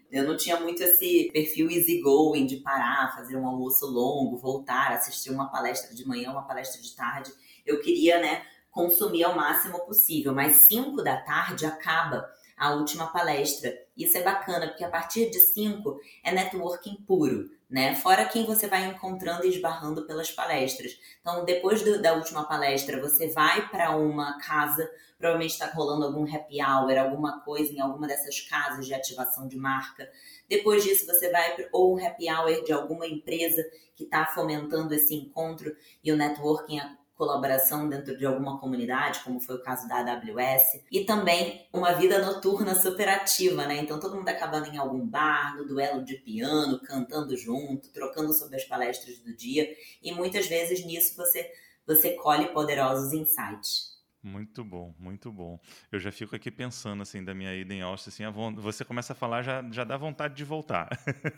Eu 0.09 0.23
não 0.23 0.37
tinha 0.37 0.57
muito 0.57 0.81
esse 0.81 1.29
perfil 1.33 1.69
easygoing 1.69 2.45
de 2.45 2.57
parar, 2.57 3.13
fazer 3.13 3.35
um 3.35 3.45
almoço 3.45 3.85
longo, 3.85 4.37
voltar, 4.37 4.93
assistir 4.93 5.29
uma 5.29 5.51
palestra 5.51 5.93
de 5.93 6.07
manhã, 6.07 6.31
uma 6.31 6.47
palestra 6.47 6.81
de 6.81 6.95
tarde. 6.95 7.33
Eu 7.65 7.81
queria, 7.81 8.21
né, 8.21 8.41
consumir 8.75 9.24
ao 9.24 9.34
máximo 9.34 9.79
possível, 9.86 10.34
mas 10.34 10.58
cinco 10.58 11.01
da 11.01 11.15
tarde 11.15 11.65
acaba 11.65 12.29
a 12.58 12.74
última 12.74 13.08
palestra. 13.08 13.74
Isso 13.96 14.17
é 14.17 14.22
bacana, 14.22 14.67
porque 14.67 14.84
a 14.84 14.89
partir 14.89 15.29
de 15.29 15.39
5 15.39 15.98
é 16.24 16.32
networking 16.32 16.96
puro, 17.08 17.50
né? 17.70 17.96
Fora 17.96 18.25
quem 18.25 18.46
você 18.46 18.67
vai 18.67 18.86
encontrando 18.86 19.46
e 19.46 19.50
esbarrando 19.50 20.05
pelas 20.05 20.32
palestras. 20.32 20.98
Então, 21.20 21.44
depois 21.46 21.82
do, 21.82 22.01
da 22.01 22.13
última 22.13 22.46
palestra, 22.46 23.01
você 23.01 23.29
vai 23.29 23.67
para 23.70 23.96
uma 23.96 24.38
casa, 24.39 24.89
provavelmente 25.17 25.51
está 25.51 25.67
rolando 25.67 26.05
algum 26.05 26.24
happy 26.24 26.62
hour, 26.62 26.98
alguma 26.98 27.41
coisa 27.41 27.74
em 27.74 27.79
alguma 27.79 28.08
dessas 28.08 28.41
casas 28.41 28.86
de 28.86 28.94
ativação 28.94 29.48
de 29.48 29.58
marca. 29.58 30.10
Depois 30.50 30.84
disso, 30.84 31.05
você 31.05 31.29
vai 31.29 31.55
ou 31.72 31.96
um 31.96 32.05
happy 32.05 32.29
hour 32.29 32.63
de 32.63 32.72
alguma 32.72 33.08
empresa 33.08 33.65
que 33.96 34.03
está 34.03 34.25
fomentando 34.25 34.94
esse 34.94 35.13
encontro 35.13 35.75
e 36.03 36.12
o 36.12 36.17
networking 36.17 36.79
colaboração 37.15 37.88
dentro 37.88 38.17
de 38.17 38.25
alguma 38.25 38.60
comunidade, 38.60 39.22
como 39.24 39.39
foi 39.39 39.55
o 39.55 39.63
caso 39.63 39.88
da 39.88 39.98
AWS, 39.98 40.84
e 40.91 41.05
também 41.05 41.67
uma 41.74 41.93
vida 41.93 42.19
noturna 42.19 42.75
super 42.75 43.07
ativa, 43.07 43.65
né? 43.65 43.77
Então 43.77 44.00
todo 44.00 44.15
mundo 44.15 44.29
acabando 44.29 44.67
em 44.67 44.77
algum 44.77 45.05
bar, 45.05 45.55
no 45.57 45.65
duelo 45.65 46.03
de 46.03 46.15
piano, 46.15 46.79
cantando 46.81 47.36
junto, 47.38 47.89
trocando 47.89 48.34
sobre 48.34 48.57
as 48.57 48.65
palestras 48.65 49.17
do 49.19 49.36
dia, 49.36 49.67
e 50.01 50.12
muitas 50.12 50.48
vezes 50.48 50.86
nisso 50.86 51.15
você 51.15 51.50
você 51.88 52.13
colhe 52.15 52.48
poderosos 52.48 53.13
insights. 53.13 53.94
Muito 54.25 54.63
bom, 54.63 54.91
muito 54.98 55.32
bom. 55.32 55.60
Eu 55.91 56.00
já 56.00 56.12
fico 56.12 56.36
aqui 56.36 56.50
pensando 56.50 57.03
assim 57.03 57.24
da 57.24 57.36
minha 57.36 57.53
ida 57.53 57.72
em 57.75 57.84
Austin, 57.84 58.10
assim, 58.10 58.24
você 58.55 58.84
começa 58.84 59.13
a 59.13 59.15
falar 59.15 59.44
já 59.44 59.63
já 59.72 59.84
dá 59.84 59.96
vontade 59.98 60.34
de 60.34 60.44
voltar. 60.44 60.89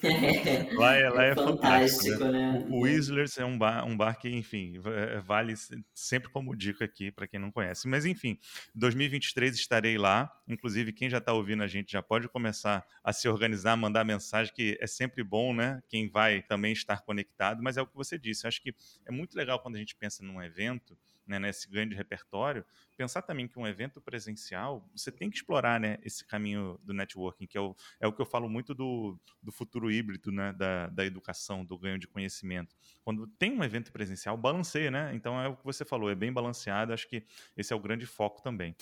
É, 0.01 0.74
lá 0.74 0.96
é, 0.96 1.10
lá 1.10 1.25
é, 1.25 1.32
é 1.32 1.36
fantástico, 1.36 2.24
né? 2.24 2.32
né? 2.32 2.65
O 2.70 2.84
Whistlers 2.84 3.38
é 3.38 3.44
um 3.44 3.58
bar, 3.58 3.86
um 3.86 3.98
bar 3.98 4.17
que, 4.17 4.29
enfim, 4.29 4.79
é, 4.86 5.20
vale 5.20 5.53
sempre 5.94 6.29
como 6.29 6.56
dica 6.56 6.86
aqui 6.86 7.12
para 7.12 7.27
quem 7.27 7.41
não 7.41 7.51
conhece. 7.51 7.89
Mas 7.89 8.06
enfim, 8.06 8.39
2023 8.74 9.53
estarei 9.56 9.98
lá. 9.98 10.32
Inclusive 10.48 10.94
quem 10.94 11.10
já 11.10 11.17
está 11.17 11.34
ouvindo 11.34 11.63
a 11.63 11.67
gente 11.67 11.91
já 11.91 12.01
pode 12.01 12.29
começar 12.29 12.86
a 13.03 13.12
se 13.12 13.27
organizar, 13.27 13.75
mandar 13.75 14.06
mensagem 14.06 14.53
que 14.53 14.77
é 14.79 14.88
sempre 14.88 15.25
bom, 15.25 15.53
né? 15.53 15.82
Quem 15.89 16.08
vai 16.10 16.41
também 16.41 16.72
estar 16.72 17.01
conectado. 17.01 17.62
Mas 17.62 17.75
é 17.75 17.82
o 17.82 17.88
que 17.88 17.96
você 17.96 18.17
disse. 18.17 18.46
Eu 18.46 18.48
acho 18.48 18.62
que 18.62 18.74
é 19.06 19.12
muito 19.12 19.36
legal 19.36 19.60
quando 19.60 19.75
a 19.75 19.79
gente 19.79 19.94
pensa 19.94 20.24
num 20.24 20.41
evento 20.41 20.98
né, 21.27 21.39
nesse 21.39 21.69
grande 21.69 21.96
repertório, 21.96 22.65
pensar 22.96 23.22
também 23.22 23.48
que 23.48 23.60
um 23.60 23.67
evento 23.67 24.00
presencial, 24.01 24.89
você 24.96 25.12
tem 25.12 25.29
que 25.29 25.38
explorar 25.38 25.79
né, 25.79 25.98
esse 26.01 26.25
caminho 26.25 26.79
do 26.84 26.93
networking, 26.93 27.46
que 27.46 27.57
é 27.57 27.62
o, 27.62 27.75
é 28.00 28.07
o 28.07 28.13
que 28.13 28.22
eu 28.22 28.25
falo 28.25 28.50
muito 28.50 28.74
do, 28.74 29.19
do 29.41 29.51
futuro 29.51 29.91
híbrido 29.91 30.31
né, 30.31 30.53
da, 30.53 30.88
da 30.88 31.05
educação, 31.05 31.65
do 31.65 31.77
ganho 31.77 32.00
de 32.00 32.07
conhecimento. 32.07 32.75
Quando 33.03 33.27
tem 33.27 33.51
um 33.51 33.63
evento 33.63 33.91
presencial, 33.91 34.38
balanceia, 34.38 34.89
né? 34.89 35.12
Então 35.13 35.39
é 35.39 35.48
o 35.48 35.55
que 35.55 35.63
você 35.63 35.84
falou, 35.84 36.10
é 36.10 36.15
bem 36.15 36.31
balanceado, 36.31 36.93
acho 36.93 37.07
que 37.07 37.24
esse 37.55 37.74
é 37.74 37.75
o 37.75 37.79
grande 37.79 38.05
foco 38.05 38.41
também. 38.41 38.75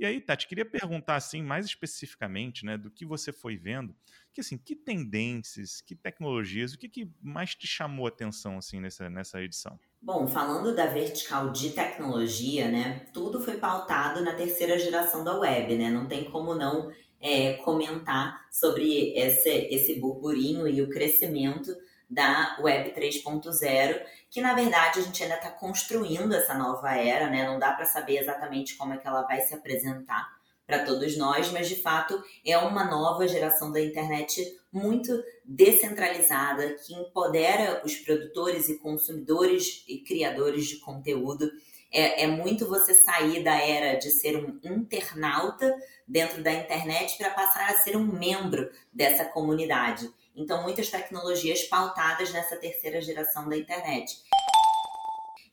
E 0.00 0.06
aí, 0.06 0.18
Tati, 0.18 0.48
queria 0.48 0.64
perguntar 0.64 1.16
assim 1.16 1.42
mais 1.42 1.66
especificamente, 1.66 2.64
né, 2.64 2.78
do 2.78 2.90
que 2.90 3.04
você 3.04 3.30
foi 3.30 3.58
vendo, 3.58 3.94
que 4.32 4.40
assim, 4.40 4.56
que 4.56 4.74
tendências, 4.74 5.82
que 5.82 5.94
tecnologias, 5.94 6.72
o 6.72 6.78
que, 6.78 6.88
que 6.88 7.12
mais 7.20 7.54
te 7.54 7.66
chamou 7.66 8.06
a 8.06 8.08
atenção 8.08 8.56
assim 8.56 8.80
nessa, 8.80 9.10
nessa 9.10 9.42
edição? 9.42 9.78
Bom, 10.02 10.26
falando 10.26 10.74
da 10.74 10.86
vertical 10.86 11.50
de 11.50 11.70
tecnologia, 11.70 12.70
né, 12.70 13.06
tudo 13.12 13.38
foi 13.38 13.58
pautado 13.58 14.22
na 14.22 14.34
terceira 14.34 14.78
geração 14.78 15.22
da 15.22 15.38
web, 15.38 15.76
né? 15.76 15.90
Não 15.90 16.06
tem 16.06 16.24
como 16.30 16.54
não 16.54 16.90
é, 17.20 17.54
comentar 17.58 18.46
sobre 18.50 19.12
esse, 19.14 19.48
esse 19.48 20.00
burburinho 20.00 20.66
e 20.66 20.80
o 20.80 20.88
crescimento 20.88 21.70
da 22.08 22.56
Web 22.60 22.92
3.0, 22.98 24.02
que 24.30 24.40
na 24.40 24.54
verdade 24.54 24.98
a 24.98 25.02
gente 25.02 25.22
ainda 25.22 25.36
está 25.36 25.50
construindo 25.50 26.32
essa 26.32 26.54
nova 26.54 26.92
era, 26.96 27.28
né? 27.28 27.46
Não 27.46 27.58
dá 27.58 27.72
para 27.72 27.84
saber 27.84 28.16
exatamente 28.16 28.76
como 28.76 28.94
é 28.94 28.96
que 28.96 29.06
ela 29.06 29.22
vai 29.22 29.42
se 29.42 29.54
apresentar 29.54 30.26
para 30.66 30.84
todos 30.84 31.16
nós, 31.16 31.52
mas 31.52 31.68
de 31.68 31.76
fato 31.76 32.20
é 32.44 32.56
uma 32.56 32.84
nova 32.84 33.28
geração 33.28 33.70
da 33.70 33.80
internet 33.80 34.59
muito 34.72 35.12
descentralizada 35.44 36.74
que 36.74 36.94
empodera 36.94 37.82
os 37.84 37.96
produtores 37.96 38.68
e 38.68 38.78
consumidores 38.78 39.84
e 39.88 39.98
criadores 39.98 40.66
de 40.66 40.76
conteúdo. 40.78 41.50
É, 41.92 42.22
é 42.22 42.26
muito 42.26 42.68
você 42.68 42.94
sair 42.94 43.42
da 43.42 43.56
era 43.56 43.98
de 43.98 44.10
ser 44.10 44.36
um 44.36 44.60
internauta 44.64 45.74
dentro 46.06 46.42
da 46.42 46.52
internet 46.52 47.18
para 47.18 47.30
passar 47.30 47.70
a 47.70 47.78
ser 47.78 47.96
um 47.96 48.06
membro 48.06 48.70
dessa 48.92 49.24
comunidade. 49.24 50.08
Então, 50.36 50.62
muitas 50.62 50.88
tecnologias 50.88 51.64
pautadas 51.64 52.32
nessa 52.32 52.56
terceira 52.56 53.00
geração 53.00 53.48
da 53.48 53.56
internet. 53.56 54.22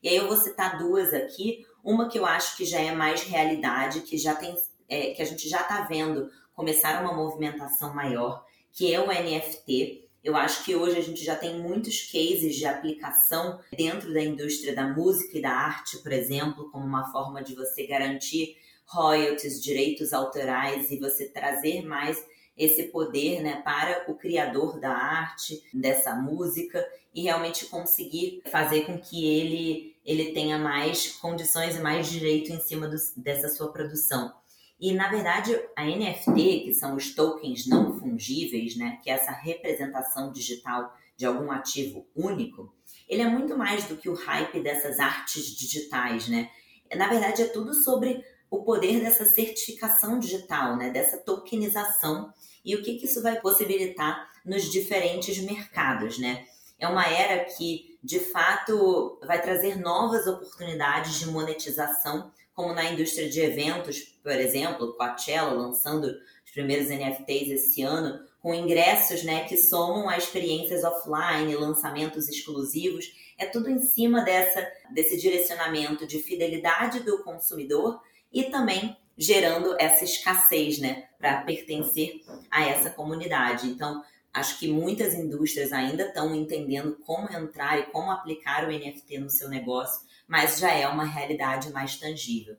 E 0.02 0.08
aí 0.08 0.16
eu 0.16 0.28
vou 0.28 0.36
citar 0.36 0.78
duas 0.78 1.12
aqui. 1.12 1.66
Uma 1.82 2.08
que 2.08 2.18
eu 2.18 2.24
acho 2.24 2.56
que 2.56 2.64
já 2.64 2.80
é 2.80 2.92
mais 2.92 3.22
realidade, 3.22 4.02
que 4.02 4.16
já 4.16 4.34
tem, 4.34 4.54
é, 4.88 5.10
que 5.10 5.22
a 5.22 5.24
gente 5.24 5.48
já 5.48 5.60
está 5.62 5.82
vendo 5.82 6.30
começar 6.54 7.02
uma 7.02 7.12
movimentação 7.12 7.94
maior, 7.94 8.44
que 8.78 8.94
é 8.94 9.00
o 9.00 9.08
NFT. 9.08 10.08
Eu 10.22 10.36
acho 10.36 10.64
que 10.64 10.76
hoje 10.76 10.96
a 10.96 11.02
gente 11.02 11.24
já 11.24 11.34
tem 11.34 11.58
muitos 11.58 12.00
cases 12.12 12.54
de 12.54 12.64
aplicação 12.64 13.58
dentro 13.76 14.12
da 14.12 14.22
indústria 14.22 14.72
da 14.72 14.86
música 14.86 15.36
e 15.36 15.42
da 15.42 15.50
arte, 15.50 15.98
por 15.98 16.12
exemplo, 16.12 16.70
como 16.70 16.86
uma 16.86 17.10
forma 17.10 17.42
de 17.42 17.56
você 17.56 17.88
garantir 17.88 18.56
royalties, 18.86 19.60
direitos 19.60 20.12
autorais 20.12 20.92
e 20.92 20.98
você 21.00 21.28
trazer 21.28 21.84
mais 21.84 22.24
esse 22.56 22.84
poder 22.84 23.42
né, 23.42 23.60
para 23.64 24.04
o 24.08 24.14
criador 24.14 24.78
da 24.78 24.92
arte, 24.92 25.60
dessa 25.74 26.14
música, 26.14 26.86
e 27.12 27.22
realmente 27.22 27.66
conseguir 27.66 28.42
fazer 28.46 28.82
com 28.82 28.96
que 28.96 29.26
ele, 29.26 29.96
ele 30.04 30.32
tenha 30.32 30.56
mais 30.56 31.08
condições 31.14 31.76
e 31.76 31.80
mais 31.80 32.08
direito 32.08 32.52
em 32.52 32.60
cima 32.60 32.86
do, 32.86 32.96
dessa 33.16 33.48
sua 33.48 33.72
produção. 33.72 34.32
E, 34.80 34.92
na 34.92 35.08
verdade, 35.08 35.58
a 35.76 35.84
NFT, 35.84 36.60
que 36.64 36.72
são 36.72 36.94
os 36.94 37.14
tokens 37.14 37.66
não 37.66 37.98
fungíveis, 37.98 38.76
né, 38.76 38.98
que 39.02 39.10
é 39.10 39.14
essa 39.14 39.32
representação 39.32 40.30
digital 40.30 40.92
de 41.16 41.26
algum 41.26 41.50
ativo 41.50 42.06
único, 42.14 42.72
ele 43.08 43.22
é 43.22 43.28
muito 43.28 43.56
mais 43.58 43.84
do 43.84 43.96
que 43.96 44.08
o 44.08 44.14
hype 44.14 44.60
dessas 44.60 45.00
artes 45.00 45.46
digitais, 45.56 46.28
né? 46.28 46.48
Na 46.94 47.08
verdade, 47.08 47.42
é 47.42 47.46
tudo 47.46 47.74
sobre 47.74 48.22
o 48.50 48.62
poder 48.62 49.00
dessa 49.00 49.24
certificação 49.24 50.18
digital, 50.18 50.76
né, 50.76 50.90
dessa 50.90 51.18
tokenização 51.18 52.32
e 52.64 52.74
o 52.76 52.82
que, 52.82 52.94
que 52.94 53.06
isso 53.06 53.22
vai 53.22 53.40
possibilitar 53.40 54.30
nos 54.44 54.70
diferentes 54.70 55.38
mercados, 55.38 56.18
né? 56.18 56.46
É 56.78 56.86
uma 56.86 57.06
era 57.06 57.44
que, 57.44 57.98
de 58.02 58.20
fato, 58.20 59.18
vai 59.26 59.42
trazer 59.42 59.76
novas 59.76 60.26
oportunidades 60.26 61.18
de 61.18 61.26
monetização, 61.26 62.30
como 62.58 62.74
na 62.74 62.90
indústria 62.90 63.30
de 63.30 63.40
eventos, 63.40 64.00
por 64.20 64.32
exemplo, 64.32 64.92
Coachella 64.94 65.52
lançando 65.52 66.06
os 66.44 66.50
primeiros 66.50 66.88
NFTs 66.88 67.52
esse 67.52 67.82
ano, 67.82 68.18
com 68.42 68.52
ingressos 68.52 69.22
né, 69.22 69.44
que 69.44 69.56
somam 69.56 70.08
a 70.08 70.18
experiências 70.18 70.82
offline, 70.82 71.54
lançamentos 71.54 72.28
exclusivos. 72.28 73.14
É 73.38 73.46
tudo 73.46 73.70
em 73.70 73.78
cima 73.78 74.22
dessa, 74.22 74.66
desse 74.92 75.16
direcionamento 75.16 76.04
de 76.04 76.20
fidelidade 76.20 76.98
do 77.04 77.22
consumidor 77.22 78.02
e 78.32 78.42
também 78.42 78.96
gerando 79.16 79.76
essa 79.78 80.02
escassez, 80.02 80.80
né, 80.80 81.04
para 81.16 81.42
pertencer 81.42 82.22
a 82.50 82.66
essa 82.66 82.90
comunidade. 82.90 83.68
Então, 83.68 84.02
acho 84.32 84.58
que 84.58 84.68
muitas 84.68 85.14
indústrias 85.14 85.72
ainda 85.72 86.04
estão 86.04 86.34
entendendo 86.34 86.96
como 87.04 87.30
entrar 87.30 87.78
e 87.78 87.86
como 87.86 88.10
aplicar 88.10 88.64
o 88.64 88.72
NFT 88.72 89.18
no 89.18 89.30
seu 89.30 89.48
negócio, 89.48 90.06
mas 90.26 90.58
já 90.58 90.72
é 90.72 90.86
uma 90.86 91.04
realidade 91.04 91.72
mais 91.72 91.96
tangível. 91.96 92.56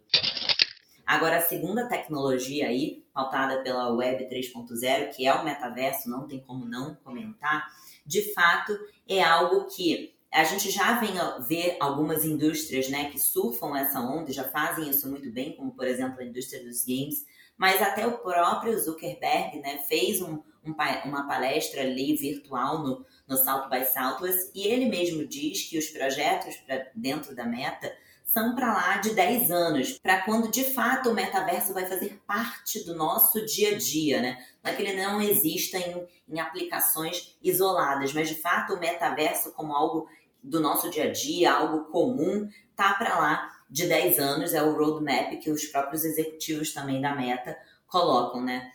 Agora, 1.06 1.38
a 1.38 1.42
segunda 1.42 1.88
tecnologia 1.88 2.68
aí, 2.68 3.04
pautada 3.14 3.64
pela 3.64 3.92
Web 3.92 4.26
3.0, 4.26 5.16
que 5.16 5.26
é 5.26 5.34
o 5.34 5.44
metaverso, 5.44 6.10
não 6.10 6.28
tem 6.28 6.40
como 6.40 6.66
não 6.66 6.96
comentar, 7.04 7.68
de 8.06 8.34
fato 8.34 8.78
é 9.08 9.22
algo 9.24 9.66
que 9.66 10.14
a 10.32 10.44
gente 10.44 10.70
já 10.70 11.00
vem 11.00 11.14
ver 11.48 11.78
algumas 11.80 12.24
indústrias 12.24 12.90
né, 12.90 13.10
que 13.10 13.20
surfam 13.20 13.76
essa 13.76 14.00
onda, 14.00 14.32
já 14.32 14.44
fazem 14.44 14.90
isso 14.90 15.10
muito 15.10 15.32
bem, 15.32 15.56
como 15.56 15.72
por 15.72 15.88
exemplo 15.88 16.20
a 16.20 16.24
indústria 16.24 16.64
dos 16.64 16.86
games, 16.86 17.26
mas 17.58 17.82
até 17.82 18.06
o 18.06 18.20
próprio 18.20 18.80
Zuckerberg 18.80 19.60
né, 19.60 19.80
fez 19.88 20.22
um, 20.22 20.40
um, 20.66 20.74
uma 21.06 21.28
palestra 21.28 21.82
ali 21.82 22.16
virtual 22.16 22.80
no, 22.80 23.06
no 23.28 23.38
South 23.38 23.70
by 23.70 23.86
Southwest 23.86 24.52
e 24.54 24.68
ele 24.68 24.86
mesmo 24.86 25.26
diz 25.28 25.70
que 25.70 25.78
os 25.78 25.88
projetos 25.90 26.56
para 26.58 26.88
dentro 26.96 27.36
da 27.36 27.46
meta 27.46 27.92
são 28.26 28.54
para 28.54 28.72
lá 28.72 28.98
de 28.98 29.16
10 29.16 29.50
anos, 29.50 29.98
para 29.98 30.22
quando 30.22 30.52
de 30.52 30.64
fato 30.64 31.10
o 31.10 31.16
metaverso 31.16 31.74
vai 31.74 31.88
fazer 31.88 32.22
parte 32.28 32.86
do 32.86 32.96
nosso 32.96 33.44
dia 33.44 33.76
a 33.76 33.78
dia, 33.78 34.22
né? 34.22 34.38
Não 34.64 34.72
é 34.72 34.76
que 34.76 34.84
ele 34.84 35.02
não 35.02 35.20
exista 35.20 35.80
em, 35.80 36.08
em 36.30 36.40
aplicações 36.40 37.36
isoladas, 37.42 38.14
mas 38.14 38.30
de 38.30 38.36
fato 38.36 38.76
o 38.76 38.80
metaverso 38.80 39.52
como 39.54 39.74
algo 39.74 40.08
do 40.44 40.60
nosso 40.60 40.92
dia 40.92 41.06
a 41.06 41.12
dia, 41.12 41.52
algo 41.52 41.86
comum, 41.86 42.48
tá 42.76 42.94
para 42.94 43.18
lá 43.18 43.50
de 43.68 43.88
10 43.88 44.20
anos, 44.20 44.54
é 44.54 44.62
o 44.62 44.74
roadmap 44.74 45.36
que 45.40 45.50
os 45.50 45.66
próprios 45.66 46.04
executivos 46.04 46.72
também 46.72 47.02
da 47.02 47.16
Meta 47.16 47.58
colocam, 47.88 48.42
né? 48.44 48.72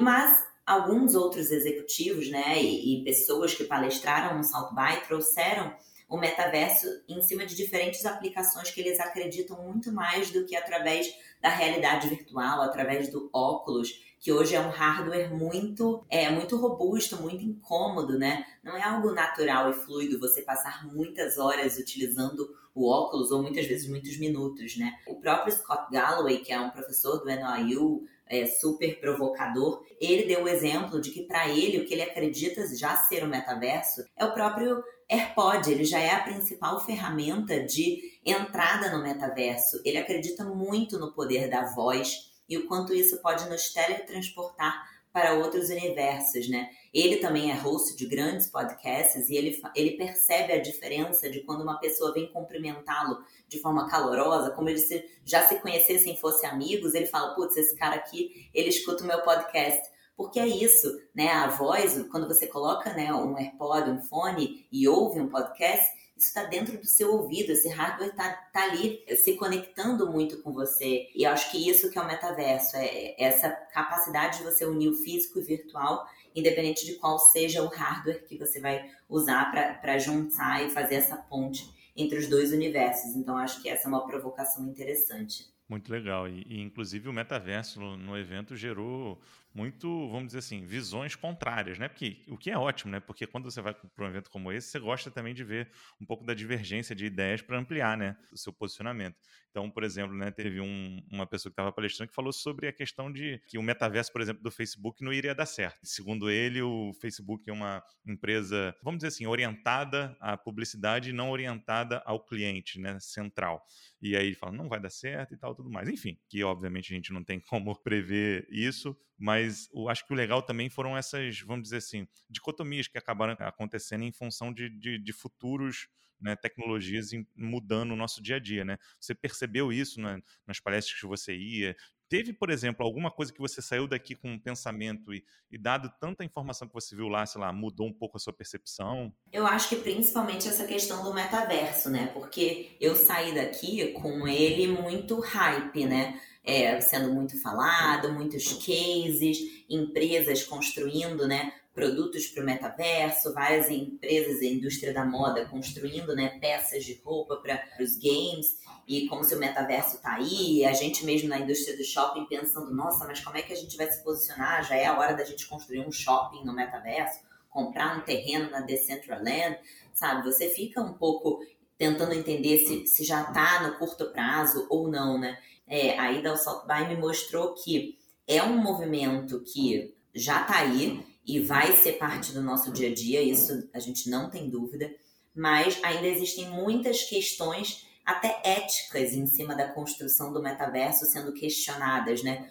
Mas 0.00 0.44
alguns 0.66 1.14
outros 1.14 1.50
executivos, 1.50 2.30
né, 2.30 2.62
e, 2.62 3.00
e 3.00 3.04
pessoas 3.04 3.54
que 3.54 3.64
palestraram 3.64 4.36
no 4.36 4.44
South 4.44 4.74
by 4.74 5.04
trouxeram 5.06 5.74
o 6.08 6.16
metaverso 6.16 6.86
em 7.08 7.20
cima 7.22 7.44
de 7.44 7.54
diferentes 7.54 8.04
aplicações 8.04 8.70
que 8.70 8.80
eles 8.80 9.00
acreditam 9.00 9.62
muito 9.62 9.92
mais 9.92 10.30
do 10.30 10.44
que 10.44 10.54
através 10.54 11.12
da 11.40 11.48
realidade 11.48 12.08
virtual, 12.08 12.62
através 12.62 13.10
do 13.10 13.28
óculos, 13.32 14.02
que 14.24 14.32
hoje 14.32 14.54
é 14.54 14.60
um 14.60 14.70
hardware 14.70 15.36
muito 15.36 16.02
é 16.08 16.30
muito 16.30 16.56
robusto, 16.56 17.20
muito 17.20 17.44
incômodo, 17.44 18.18
né? 18.18 18.42
Não 18.64 18.74
é 18.74 18.82
algo 18.82 19.12
natural 19.12 19.70
e 19.70 19.74
fluido 19.74 20.18
você 20.18 20.40
passar 20.40 20.86
muitas 20.86 21.36
horas 21.36 21.76
utilizando 21.76 22.48
o 22.74 22.88
óculos 22.88 23.30
ou 23.30 23.42
muitas 23.42 23.66
vezes 23.66 23.86
muitos 23.86 24.16
minutos, 24.16 24.78
né? 24.78 24.94
O 25.06 25.16
próprio 25.16 25.54
Scott 25.54 25.92
Galloway, 25.92 26.38
que 26.38 26.50
é 26.50 26.58
um 26.58 26.70
professor 26.70 27.18
do 27.18 27.26
NYU, 27.26 28.04
é, 28.26 28.46
super 28.46 28.98
provocador, 28.98 29.84
ele 30.00 30.24
deu 30.24 30.44
o 30.44 30.48
exemplo 30.48 31.02
de 31.02 31.10
que 31.10 31.24
para 31.24 31.46
ele 31.50 31.80
o 31.80 31.84
que 31.84 31.92
ele 31.92 32.02
acredita 32.02 32.66
já 32.74 32.96
ser 32.96 33.24
o 33.24 33.28
metaverso 33.28 34.02
é 34.16 34.24
o 34.24 34.32
próprio 34.32 34.82
AirPod, 35.06 35.70
ele 35.70 35.84
já 35.84 35.98
é 35.98 36.12
a 36.12 36.22
principal 36.22 36.80
ferramenta 36.80 37.62
de 37.62 38.00
entrada 38.24 38.90
no 38.90 39.02
metaverso. 39.02 39.82
Ele 39.84 39.98
acredita 39.98 40.44
muito 40.44 40.98
no 40.98 41.12
poder 41.12 41.50
da 41.50 41.66
voz 41.74 42.32
e 42.48 42.56
o 42.56 42.66
quanto 42.66 42.94
isso 42.94 43.20
pode 43.22 43.48
nos 43.48 43.72
teletransportar 43.72 44.94
para 45.14 45.34
outros 45.34 45.68
universos, 45.68 46.48
né? 46.48 46.68
Ele 46.92 47.18
também 47.18 47.52
é 47.52 47.54
host 47.54 47.96
de 47.96 48.04
grandes 48.04 48.48
podcasts 48.48 49.28
e 49.28 49.36
ele, 49.36 49.56
ele 49.76 49.92
percebe 49.92 50.52
a 50.52 50.60
diferença 50.60 51.30
de 51.30 51.40
quando 51.42 51.62
uma 51.62 51.78
pessoa 51.78 52.12
vem 52.12 52.32
cumprimentá-lo 52.32 53.24
de 53.46 53.60
forma 53.60 53.88
calorosa, 53.88 54.50
como 54.50 54.68
eles 54.68 54.88
se, 54.88 55.04
já 55.24 55.46
se 55.46 55.60
conhecessem, 55.60 56.16
fossem 56.16 56.48
amigos, 56.48 56.94
ele 56.94 57.06
fala, 57.06 57.32
putz, 57.36 57.56
esse 57.56 57.76
cara 57.76 57.94
aqui, 57.94 58.50
ele 58.52 58.70
escuta 58.70 59.04
o 59.04 59.06
meu 59.06 59.22
podcast. 59.22 59.88
Porque 60.16 60.40
é 60.40 60.46
isso, 60.48 60.88
né? 61.14 61.28
A 61.28 61.46
voz, 61.46 62.00
quando 62.10 62.26
você 62.26 62.48
coloca 62.48 62.92
né, 62.92 63.12
um 63.12 63.36
AirPod, 63.38 63.90
um 63.90 64.02
fone 64.02 64.66
e 64.70 64.88
ouve 64.88 65.20
um 65.20 65.28
podcast, 65.28 65.88
isso 66.16 66.28
está 66.28 66.44
dentro 66.44 66.78
do 66.78 66.86
seu 66.86 67.12
ouvido, 67.12 67.50
esse 67.50 67.68
hardware 67.68 68.10
está 68.10 68.32
tá 68.52 68.64
ali 68.64 69.04
se 69.16 69.34
conectando 69.34 70.10
muito 70.10 70.40
com 70.42 70.52
você. 70.52 71.08
E 71.14 71.26
acho 71.26 71.50
que 71.50 71.68
isso 71.68 71.90
que 71.90 71.98
é 71.98 72.02
o 72.02 72.06
metaverso, 72.06 72.76
é 72.76 73.20
essa 73.22 73.50
capacidade 73.50 74.38
de 74.38 74.44
você 74.44 74.64
unir 74.64 74.88
o 74.88 74.94
físico 74.94 75.38
e 75.38 75.42
o 75.42 75.44
virtual, 75.44 76.08
independente 76.34 76.86
de 76.86 76.94
qual 76.94 77.18
seja 77.18 77.62
o 77.62 77.68
hardware 77.68 78.24
que 78.26 78.38
você 78.38 78.60
vai 78.60 78.88
usar 79.08 79.50
para 79.80 79.98
juntar 79.98 80.64
e 80.64 80.70
fazer 80.70 80.96
essa 80.96 81.16
ponte 81.16 81.68
entre 81.96 82.18
os 82.18 82.28
dois 82.28 82.52
universos. 82.52 83.14
Então, 83.14 83.36
acho 83.36 83.60
que 83.60 83.68
essa 83.68 83.86
é 83.86 83.88
uma 83.88 84.06
provocação 84.06 84.66
interessante. 84.68 85.52
Muito 85.68 85.90
legal. 85.90 86.28
E, 86.28 86.44
e 86.48 86.60
inclusive, 86.60 87.08
o 87.08 87.12
metaverso 87.12 87.80
no, 87.80 88.16
evento 88.16 88.56
gerou 88.56 89.18
muito, 89.54 90.08
vamos 90.10 90.26
dizer 90.26 90.40
assim, 90.40 90.66
visões 90.66 91.14
contrárias, 91.14 91.78
né? 91.78 91.88
Porque, 91.88 92.24
o 92.28 92.36
que 92.36 92.50
é 92.50 92.58
ótimo, 92.58 92.90
né? 92.90 92.98
Porque 92.98 93.24
quando 93.26 93.48
você 93.48 93.62
vai 93.62 93.72
para 93.72 94.04
um 94.04 94.08
evento 94.08 94.28
como 94.28 94.50
esse, 94.50 94.68
você 94.68 94.80
gosta 94.80 95.10
também 95.10 95.32
de 95.32 95.44
ver 95.44 95.70
um 96.00 96.04
pouco 96.04 96.26
da 96.26 96.34
divergência 96.34 96.94
de 96.94 97.06
ideias 97.06 97.40
para 97.40 97.56
ampliar, 97.56 97.96
né? 97.96 98.16
O 98.32 98.36
seu 98.36 98.52
posicionamento. 98.52 99.16
Então, 99.54 99.70
por 99.70 99.84
exemplo, 99.84 100.16
né, 100.16 100.32
teve 100.32 100.60
um, 100.60 101.00
uma 101.12 101.24
pessoa 101.28 101.48
que 101.48 101.52
estava 101.52 101.70
palestrando 101.70 102.08
que 102.08 102.14
falou 102.14 102.32
sobre 102.32 102.66
a 102.66 102.72
questão 102.72 103.12
de 103.12 103.40
que 103.46 103.56
o 103.56 103.62
metaverso, 103.62 104.10
por 104.10 104.20
exemplo, 104.20 104.42
do 104.42 104.50
Facebook 104.50 105.04
não 105.04 105.12
iria 105.12 105.32
dar 105.32 105.46
certo. 105.46 105.78
Segundo 105.84 106.28
ele, 106.28 106.60
o 106.60 106.92
Facebook 107.00 107.48
é 107.48 107.52
uma 107.52 107.80
empresa, 108.04 108.74
vamos 108.82 108.98
dizer 108.98 109.08
assim, 109.08 109.26
orientada 109.26 110.16
à 110.20 110.36
publicidade 110.36 111.10
e 111.10 111.12
não 111.12 111.30
orientada 111.30 112.02
ao 112.04 112.18
cliente, 112.18 112.80
né? 112.80 112.98
Central. 112.98 113.64
E 114.04 114.14
aí 114.14 114.34
fala, 114.34 114.52
não 114.52 114.68
vai 114.68 114.78
dar 114.78 114.90
certo 114.90 115.32
e 115.32 115.36
tal, 115.38 115.54
tudo 115.54 115.70
mais. 115.70 115.88
Enfim, 115.88 116.18
que 116.28 116.44
obviamente 116.44 116.92
a 116.92 116.96
gente 116.96 117.10
não 117.10 117.24
tem 117.24 117.40
como 117.48 117.74
prever 117.82 118.46
isso, 118.50 118.94
mas 119.16 119.66
eu 119.72 119.88
acho 119.88 120.06
que 120.06 120.12
o 120.12 120.16
legal 120.16 120.42
também 120.42 120.68
foram 120.68 120.94
essas, 120.94 121.40
vamos 121.40 121.62
dizer 121.64 121.78
assim, 121.78 122.06
dicotomias 122.28 122.86
que 122.86 122.98
acabaram 122.98 123.34
acontecendo 123.40 124.04
em 124.04 124.12
função 124.12 124.52
de, 124.52 124.68
de, 124.68 124.98
de 124.98 125.12
futuros 125.14 125.88
né, 126.20 126.36
tecnologias 126.36 127.12
mudando 127.34 127.92
o 127.92 127.96
nosso 127.96 128.22
dia 128.22 128.36
a 128.36 128.38
dia, 128.38 128.62
né? 128.62 128.76
Você 129.00 129.14
percebeu 129.14 129.72
isso 129.72 129.98
né, 129.98 130.20
nas 130.46 130.60
palestras 130.60 131.00
que 131.00 131.06
você 131.06 131.34
ia? 131.34 131.74
Teve, 132.14 132.32
por 132.32 132.48
exemplo, 132.48 132.86
alguma 132.86 133.10
coisa 133.10 133.32
que 133.32 133.40
você 133.40 133.60
saiu 133.60 133.88
daqui 133.88 134.14
com 134.14 134.34
um 134.34 134.38
pensamento 134.38 135.12
e, 135.12 135.24
e, 135.50 135.58
dado 135.58 135.92
tanta 135.98 136.22
informação 136.22 136.68
que 136.68 136.72
você 136.72 136.94
viu 136.94 137.08
lá, 137.08 137.26
sei 137.26 137.40
lá, 137.40 137.52
mudou 137.52 137.88
um 137.88 137.92
pouco 137.92 138.16
a 138.16 138.20
sua 138.20 138.32
percepção? 138.32 139.12
Eu 139.32 139.44
acho 139.44 139.68
que 139.68 139.74
principalmente 139.74 140.46
essa 140.46 140.64
questão 140.64 141.02
do 141.02 141.12
metaverso, 141.12 141.90
né? 141.90 142.12
Porque 142.14 142.76
eu 142.80 142.94
saí 142.94 143.34
daqui 143.34 143.94
com 143.94 144.28
ele 144.28 144.68
muito 144.68 145.18
hype, 145.18 145.86
né? 145.86 146.20
É, 146.44 146.80
sendo 146.80 147.12
muito 147.12 147.36
falado, 147.42 148.12
muitos 148.12 148.64
cases, 148.64 149.64
empresas 149.68 150.44
construindo, 150.44 151.26
né? 151.26 151.52
Produtos 151.74 152.28
para 152.28 152.42
o 152.42 152.46
metaverso, 152.46 153.34
várias 153.34 153.68
empresas 153.68 154.38
da 154.38 154.46
indústria 154.46 154.94
da 154.94 155.04
moda 155.04 155.44
construindo 155.46 156.14
né, 156.14 156.38
peças 156.40 156.84
de 156.84 157.00
roupa 157.04 157.36
para 157.36 157.60
os 157.80 157.96
games, 157.96 158.56
e 158.86 159.08
como 159.08 159.24
se 159.24 159.34
o 159.34 159.38
metaverso 159.38 159.96
está 159.96 160.14
aí, 160.14 160.64
a 160.64 160.72
gente 160.72 161.04
mesmo 161.04 161.28
na 161.28 161.38
indústria 161.38 161.76
do 161.76 161.82
shopping 161.82 162.26
pensando, 162.26 162.72
nossa, 162.72 163.04
mas 163.06 163.20
como 163.20 163.36
é 163.36 163.42
que 163.42 163.52
a 163.52 163.56
gente 163.56 163.76
vai 163.76 163.90
se 163.90 164.04
posicionar? 164.04 164.62
Já 164.62 164.76
é 164.76 164.86
a 164.86 164.98
hora 164.98 165.14
da 165.14 165.24
gente 165.24 165.48
construir 165.48 165.80
um 165.80 165.90
shopping 165.90 166.44
no 166.44 166.54
metaverso, 166.54 167.20
comprar 167.50 167.96
um 167.96 168.02
terreno 168.02 168.50
na 168.50 168.60
Decentraland, 168.60 169.58
sabe? 169.92 170.22
Você 170.24 170.50
fica 170.50 170.80
um 170.80 170.92
pouco 170.92 171.40
tentando 171.78 172.12
entender 172.12 172.58
se, 172.58 172.86
se 172.86 173.04
já 173.04 173.22
está 173.22 173.66
no 173.66 173.78
curto 173.78 174.12
prazo 174.12 174.66
ou 174.68 174.88
não, 174.88 175.18
né? 175.18 175.38
É, 175.66 175.98
a 175.98 176.12
ida 176.12 176.30
ao 176.30 176.36
South 176.36 176.66
By 176.66 176.86
me 176.86 176.96
mostrou 176.96 177.54
que 177.54 177.98
é 178.28 178.42
um 178.42 178.58
movimento 178.58 179.42
que 179.42 179.94
já 180.14 180.42
está 180.42 180.58
aí, 180.58 181.04
e 181.26 181.40
vai 181.40 181.72
ser 181.72 181.92
parte 181.92 182.32
do 182.32 182.42
nosso 182.42 182.72
dia 182.72 182.90
a 182.90 182.94
dia, 182.94 183.22
isso 183.22 183.68
a 183.72 183.78
gente 183.78 184.10
não 184.10 184.28
tem 184.28 184.50
dúvida, 184.50 184.94
mas 185.34 185.78
ainda 185.82 186.06
existem 186.06 186.48
muitas 186.50 187.02
questões 187.04 187.86
até 188.04 188.40
éticas 188.44 189.14
em 189.14 189.26
cima 189.26 189.54
da 189.54 189.68
construção 189.68 190.32
do 190.32 190.42
metaverso 190.42 191.06
sendo 191.06 191.32
questionadas, 191.32 192.22
né? 192.22 192.50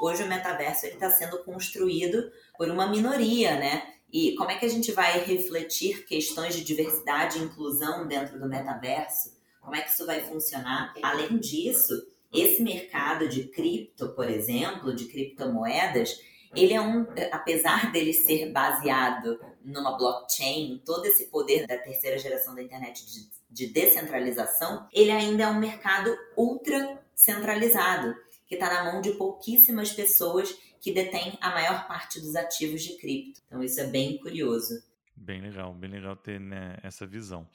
Hoje 0.00 0.22
o 0.22 0.26
metaverso 0.26 0.86
está 0.86 1.10
sendo 1.10 1.44
construído 1.44 2.32
por 2.56 2.68
uma 2.68 2.86
minoria, 2.86 3.56
né? 3.56 3.94
E 4.10 4.34
como 4.34 4.50
é 4.50 4.58
que 4.58 4.66
a 4.66 4.68
gente 4.68 4.90
vai 4.92 5.22
refletir 5.24 6.04
questões 6.04 6.54
de 6.54 6.64
diversidade 6.64 7.38
e 7.38 7.42
inclusão 7.42 8.06
dentro 8.06 8.38
do 8.38 8.48
metaverso? 8.48 9.32
Como 9.60 9.76
é 9.76 9.82
que 9.82 9.90
isso 9.90 10.04
vai 10.06 10.20
funcionar? 10.22 10.92
Além 11.02 11.38
disso, 11.38 11.94
esse 12.32 12.62
mercado 12.62 13.28
de 13.28 13.44
cripto, 13.44 14.08
por 14.10 14.28
exemplo, 14.28 14.94
de 14.94 15.04
criptomoedas, 15.04 16.18
ele 16.54 16.74
é 16.74 16.80
um, 16.80 17.06
apesar 17.30 17.90
dele 17.92 18.12
ser 18.12 18.50
baseado 18.52 19.40
numa 19.64 19.96
blockchain, 19.96 20.82
todo 20.84 21.04
esse 21.06 21.26
poder 21.26 21.66
da 21.66 21.78
terceira 21.78 22.18
geração 22.18 22.54
da 22.54 22.62
internet 22.62 23.04
de, 23.06 23.28
de 23.50 23.72
descentralização, 23.72 24.86
ele 24.92 25.10
ainda 25.10 25.44
é 25.44 25.48
um 25.48 25.58
mercado 25.58 26.16
ultra 26.36 27.00
centralizado, 27.14 28.14
que 28.46 28.54
está 28.54 28.72
na 28.72 28.92
mão 28.92 29.00
de 29.00 29.12
pouquíssimas 29.12 29.92
pessoas 29.92 30.54
que 30.80 30.92
detêm 30.92 31.38
a 31.40 31.50
maior 31.50 31.86
parte 31.86 32.20
dos 32.20 32.34
ativos 32.34 32.82
de 32.82 32.96
cripto. 32.98 33.40
Então 33.46 33.62
isso 33.62 33.80
é 33.80 33.86
bem 33.86 34.18
curioso. 34.18 34.82
Bem 35.14 35.40
legal, 35.40 35.72
bem 35.72 35.90
legal 35.90 36.16
ter 36.16 36.40
né, 36.40 36.76
essa 36.82 37.06
visão. 37.06 37.46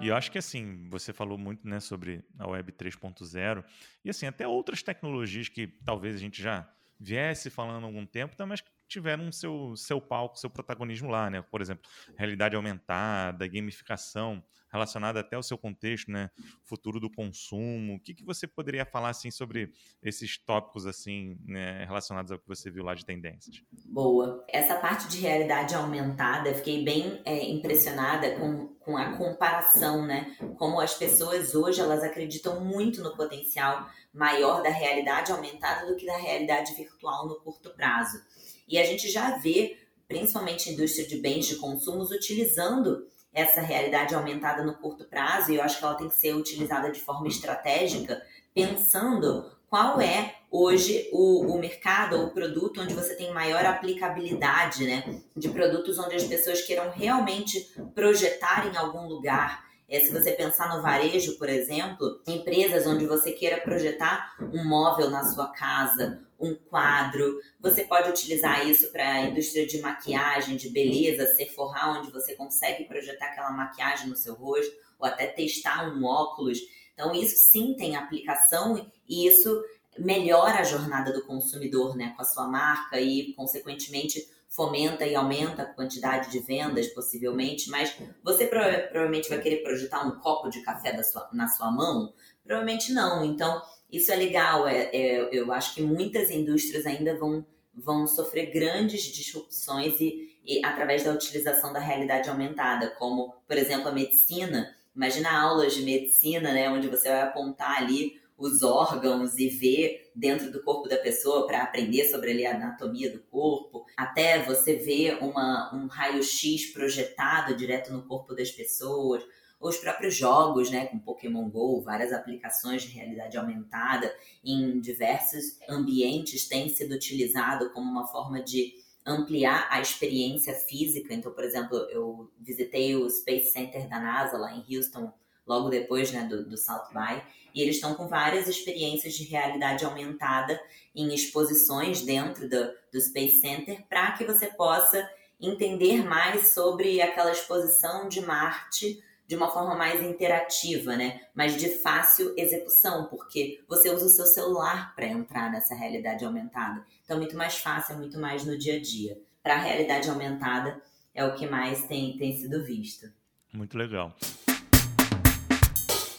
E 0.00 0.08
eu 0.08 0.16
acho 0.16 0.30
que 0.30 0.38
assim, 0.38 0.88
você 0.90 1.12
falou 1.12 1.38
muito 1.38 1.66
né, 1.66 1.80
sobre 1.80 2.24
a 2.38 2.46
Web 2.48 2.72
3.0 2.72 3.64
e 4.04 4.10
assim, 4.10 4.26
até 4.26 4.46
outras 4.46 4.82
tecnologias 4.82 5.48
que 5.48 5.66
talvez 5.66 6.14
a 6.14 6.18
gente 6.18 6.42
já 6.42 6.68
viesse 6.98 7.48
falando 7.50 7.84
há 7.84 7.86
algum 7.86 8.04
tempo, 8.04 8.34
mas 8.46 8.62
tiveram 8.88 9.30
seu, 9.32 9.74
seu 9.76 10.00
palco, 10.00 10.38
seu 10.38 10.50
protagonismo 10.50 11.10
lá, 11.10 11.30
né? 11.30 11.42
Por 11.42 11.60
exemplo, 11.60 11.88
realidade 12.16 12.56
aumentada, 12.56 13.46
gamificação, 13.46 14.42
relacionada 14.74 15.20
até 15.20 15.36
ao 15.36 15.42
seu 15.42 15.56
contexto, 15.56 16.10
né? 16.10 16.30
Futuro 16.64 16.98
do 16.98 17.08
consumo. 17.08 17.94
O 17.94 18.00
que, 18.00 18.12
que 18.12 18.24
você 18.24 18.44
poderia 18.46 18.84
falar 18.84 19.10
assim 19.10 19.30
sobre 19.30 19.72
esses 20.02 20.36
tópicos 20.36 20.84
assim, 20.84 21.38
né, 21.44 21.84
relacionados 21.84 22.32
ao 22.32 22.38
que 22.38 22.48
você 22.48 22.72
viu 22.72 22.82
lá 22.82 22.92
de 22.92 23.06
tendências? 23.06 23.62
Boa. 23.86 24.44
Essa 24.48 24.74
parte 24.74 25.08
de 25.08 25.20
realidade 25.20 25.76
aumentada, 25.76 26.52
fiquei 26.54 26.84
bem 26.84 27.22
é, 27.24 27.48
impressionada 27.48 28.34
com, 28.36 28.66
com 28.80 28.96
a 28.96 29.16
comparação, 29.16 30.04
né? 30.04 30.36
Como 30.58 30.80
as 30.80 30.94
pessoas 30.94 31.54
hoje 31.54 31.80
elas 31.80 32.02
acreditam 32.02 32.64
muito 32.64 33.00
no 33.00 33.16
potencial 33.16 33.88
maior 34.12 34.60
da 34.60 34.70
realidade 34.70 35.30
aumentada 35.30 35.86
do 35.86 35.96
que 35.96 36.04
da 36.04 36.16
realidade 36.16 36.74
virtual 36.74 37.28
no 37.28 37.40
curto 37.40 37.70
prazo. 37.70 38.18
E 38.66 38.78
a 38.78 38.84
gente 38.84 39.10
já 39.10 39.36
vê, 39.36 39.76
principalmente 40.08 40.68
a 40.68 40.72
indústria 40.72 41.06
de 41.06 41.16
bens 41.18 41.46
de 41.46 41.56
consumo, 41.56 42.02
utilizando 42.02 43.06
essa 43.32 43.60
realidade 43.60 44.14
aumentada 44.14 44.62
no 44.62 44.74
curto 44.74 45.04
prazo, 45.04 45.50
e 45.52 45.56
eu 45.56 45.62
acho 45.62 45.78
que 45.78 45.84
ela 45.84 45.96
tem 45.96 46.08
que 46.08 46.16
ser 46.16 46.34
utilizada 46.34 46.90
de 46.90 47.00
forma 47.00 47.26
estratégica, 47.26 48.22
pensando 48.54 49.52
qual 49.68 50.00
é 50.00 50.36
hoje 50.48 51.08
o, 51.12 51.52
o 51.52 51.58
mercado 51.58 52.16
ou 52.16 52.26
o 52.26 52.30
produto 52.30 52.80
onde 52.80 52.94
você 52.94 53.16
tem 53.16 53.32
maior 53.32 53.64
aplicabilidade, 53.66 54.86
né? 54.86 55.20
De 55.36 55.48
produtos 55.48 55.98
onde 55.98 56.14
as 56.14 56.22
pessoas 56.22 56.62
queiram 56.62 56.90
realmente 56.90 57.72
projetar 57.92 58.72
em 58.72 58.76
algum 58.76 59.08
lugar 59.08 59.63
É, 59.88 60.00
se 60.00 60.10
você 60.10 60.32
pensar 60.32 60.74
no 60.74 60.82
varejo, 60.82 61.36
por 61.38 61.48
exemplo, 61.48 62.20
empresas 62.26 62.86
onde 62.86 63.06
você 63.06 63.32
queira 63.32 63.60
projetar 63.60 64.34
um 64.40 64.66
móvel 64.66 65.10
na 65.10 65.24
sua 65.24 65.48
casa, 65.48 66.22
um 66.40 66.54
quadro, 66.54 67.38
você 67.60 67.84
pode 67.84 68.10
utilizar 68.10 68.66
isso 68.68 68.90
para 68.90 69.06
a 69.06 69.22
indústria 69.22 69.66
de 69.66 69.80
maquiagem, 69.80 70.56
de 70.56 70.70
beleza, 70.70 71.34
Sephora, 71.34 71.98
onde 71.98 72.10
você 72.10 72.34
consegue 72.34 72.84
projetar 72.84 73.26
aquela 73.26 73.50
maquiagem 73.50 74.08
no 74.08 74.16
seu 74.16 74.34
rosto, 74.34 74.74
ou 74.98 75.06
até 75.06 75.26
testar 75.26 75.88
um 75.94 76.04
óculos. 76.04 76.58
Então, 76.94 77.14
isso 77.14 77.36
sim 77.50 77.74
tem 77.74 77.96
aplicação 77.96 78.90
e 79.08 79.26
isso 79.26 79.62
melhora 79.98 80.60
a 80.60 80.64
jornada 80.64 81.12
do 81.12 81.24
consumidor 81.24 81.96
né, 81.96 82.12
com 82.16 82.22
a 82.22 82.24
sua 82.24 82.48
marca 82.48 83.00
e, 83.00 83.32
consequentemente, 83.34 84.28
fomenta 84.54 85.04
e 85.04 85.14
aumenta 85.14 85.62
a 85.62 85.66
quantidade 85.66 86.30
de 86.30 86.38
vendas, 86.38 86.86
possivelmente, 86.88 87.68
mas 87.68 87.94
você 88.22 88.46
provavelmente 88.46 89.28
vai 89.28 89.40
querer 89.40 89.62
projetar 89.62 90.06
um 90.06 90.18
copo 90.20 90.48
de 90.48 90.62
café 90.62 91.02
sua, 91.02 91.28
na 91.32 91.48
sua 91.48 91.70
mão? 91.72 92.14
Provavelmente 92.44 92.92
não. 92.92 93.24
Então, 93.24 93.60
isso 93.90 94.12
é 94.12 94.16
legal. 94.16 94.68
É, 94.68 94.90
é, 94.92 95.28
eu 95.32 95.52
acho 95.52 95.74
que 95.74 95.82
muitas 95.82 96.30
indústrias 96.30 96.86
ainda 96.86 97.18
vão, 97.18 97.44
vão 97.74 98.06
sofrer 98.06 98.52
grandes 98.52 99.02
disrupções 99.02 100.00
e, 100.00 100.38
e 100.44 100.64
através 100.64 101.02
da 101.02 101.12
utilização 101.12 101.72
da 101.72 101.80
realidade 101.80 102.28
aumentada, 102.28 102.90
como, 102.98 103.34
por 103.48 103.56
exemplo, 103.56 103.88
a 103.88 103.92
medicina. 103.92 104.72
Imagina 104.94 105.36
aulas 105.36 105.74
de 105.74 105.82
medicina, 105.82 106.52
né, 106.52 106.70
onde 106.70 106.86
você 106.86 107.08
vai 107.08 107.22
apontar 107.22 107.78
ali 107.78 108.22
os 108.44 108.62
órgãos 108.62 109.38
e 109.38 109.48
ver 109.48 110.10
dentro 110.14 110.52
do 110.52 110.62
corpo 110.62 110.86
da 110.86 110.98
pessoa 110.98 111.46
para 111.46 111.62
aprender 111.62 112.04
sobre 112.04 112.46
a 112.46 112.54
anatomia 112.54 113.10
do 113.10 113.22
corpo, 113.22 113.86
até 113.96 114.42
você 114.42 114.76
ver 114.76 115.18
uma, 115.22 115.74
um 115.74 115.86
raio-x 115.86 116.66
projetado 116.66 117.56
direto 117.56 117.90
no 117.90 118.02
corpo 118.02 118.34
das 118.34 118.50
pessoas, 118.50 119.24
os 119.58 119.78
próprios 119.78 120.14
jogos, 120.14 120.70
né, 120.70 120.84
com 120.86 120.98
Pokémon 120.98 121.48
Go, 121.48 121.80
várias 121.80 122.12
aplicações 122.12 122.82
de 122.82 122.88
realidade 122.88 123.38
aumentada 123.38 124.14
em 124.44 124.78
diversos 124.78 125.58
ambientes 125.66 126.46
têm 126.46 126.68
sido 126.68 126.94
utilizado 126.94 127.70
como 127.70 127.90
uma 127.90 128.06
forma 128.06 128.42
de 128.42 128.74
ampliar 129.06 129.68
a 129.70 129.80
experiência 129.80 130.52
física. 130.52 131.14
Então, 131.14 131.32
por 131.32 131.44
exemplo, 131.44 131.78
eu 131.90 132.30
visitei 132.38 132.94
o 132.94 133.08
Space 133.08 133.52
Center 133.52 133.88
da 133.88 133.98
NASA 133.98 134.36
lá 134.36 134.54
em 134.54 134.76
Houston 134.76 135.10
logo 135.46 135.68
depois 135.68 136.10
né, 136.12 136.24
do, 136.24 136.44
do 136.44 136.56
South 136.56 136.88
by, 136.92 137.22
e 137.54 137.62
eles 137.62 137.76
estão 137.76 137.94
com 137.94 138.08
várias 138.08 138.48
experiências 138.48 139.14
de 139.14 139.24
realidade 139.24 139.84
aumentada 139.84 140.60
em 140.94 141.12
exposições 141.14 142.02
dentro 142.02 142.48
do, 142.48 142.72
do 142.92 143.00
Space 143.00 143.40
Center 143.40 143.84
para 143.88 144.12
que 144.12 144.24
você 144.24 144.48
possa 144.48 145.08
entender 145.40 146.04
mais 146.04 146.52
sobre 146.52 147.00
aquela 147.00 147.30
exposição 147.30 148.08
de 148.08 148.20
Marte 148.20 149.02
de 149.26 149.36
uma 149.36 149.50
forma 149.50 149.74
mais 149.74 150.02
interativa, 150.02 150.96
né? 150.96 151.22
Mas 151.34 151.56
de 151.56 151.68
fácil 151.68 152.34
execução, 152.36 153.06
porque 153.06 153.62
você 153.66 153.90
usa 153.90 154.06
o 154.06 154.10
seu 154.10 154.26
celular 154.26 154.94
para 154.94 155.06
entrar 155.06 155.50
nessa 155.50 155.74
realidade 155.74 156.24
aumentada. 156.24 156.84
Então 157.04 157.16
é 157.16 157.20
muito 157.20 157.36
mais 157.36 157.56
fácil, 157.56 157.94
é 157.94 157.98
muito 157.98 158.18
mais 158.18 158.44
no 158.44 158.56
dia 158.56 158.76
a 158.76 158.80
dia. 158.80 159.18
Para 159.42 159.54
a 159.54 159.58
realidade 159.58 160.08
aumentada 160.08 160.80
é 161.14 161.24
o 161.24 161.34
que 161.34 161.46
mais 161.46 161.86
tem, 161.86 162.18
tem 162.18 162.36
sido 162.36 162.62
visto. 162.64 163.10
Muito 163.52 163.78
legal. 163.78 164.14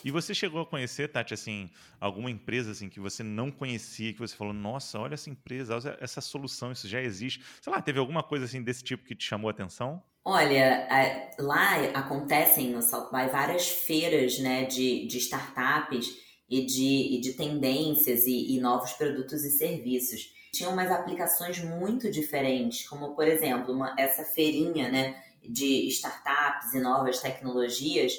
E 0.06 0.12
você 0.12 0.36
chegou 0.36 0.62
a 0.62 0.66
conhecer, 0.68 1.08
Tati, 1.08 1.34
assim, 1.34 1.68
alguma 2.00 2.30
empresa 2.30 2.70
assim 2.70 2.88
que 2.88 3.00
você 3.00 3.24
não 3.24 3.50
conhecia, 3.50 4.14
que 4.14 4.20
você 4.20 4.36
falou, 4.36 4.54
nossa, 4.54 5.00
olha 5.00 5.16
essa 5.16 5.32
empresa, 5.32 5.76
olha 5.76 5.98
essa 6.00 6.22
solução, 6.22 6.72
isso 6.72 6.88
já 6.88 7.02
existe. 7.02 7.44
Sei 7.60 7.74
lá, 7.74 7.82
teve 7.82 7.98
alguma 7.98 8.22
coisa 8.22 8.46
assim 8.46 8.62
desse 8.62 8.84
tipo 8.84 9.04
que 9.04 9.16
te 9.16 9.26
chamou 9.26 9.48
a 9.48 9.52
atenção? 9.52 10.04
Olha, 10.24 10.88
lá 11.40 11.78
acontecem 11.96 12.70
no 12.70 12.84
South 12.84 13.10
by 13.12 13.32
várias 13.32 13.68
feiras 13.68 14.38
né, 14.38 14.66
de, 14.66 15.08
de 15.08 15.18
startups 15.18 16.08
e 16.48 16.68
de, 16.68 17.16
e 17.16 17.20
de 17.20 17.34
tendências 17.34 18.28
e, 18.28 18.56
e 18.56 18.60
novos 18.60 18.94
produtos 18.94 19.44
e 19.44 19.58
serviços. 19.58 20.36
Tinham 20.54 20.72
umas 20.72 20.92
aplicações 20.92 21.58
muito 21.58 22.12
diferentes, 22.12 22.88
como 22.88 23.16
por 23.16 23.28
exemplo, 23.28 23.74
uma, 23.74 23.96
essa 23.98 24.24
feirinha 24.24 24.88
né, 24.92 25.20
de 25.42 25.88
startups 25.88 26.76
e 26.76 26.80
novas 26.80 27.20
tecnologias 27.20 28.14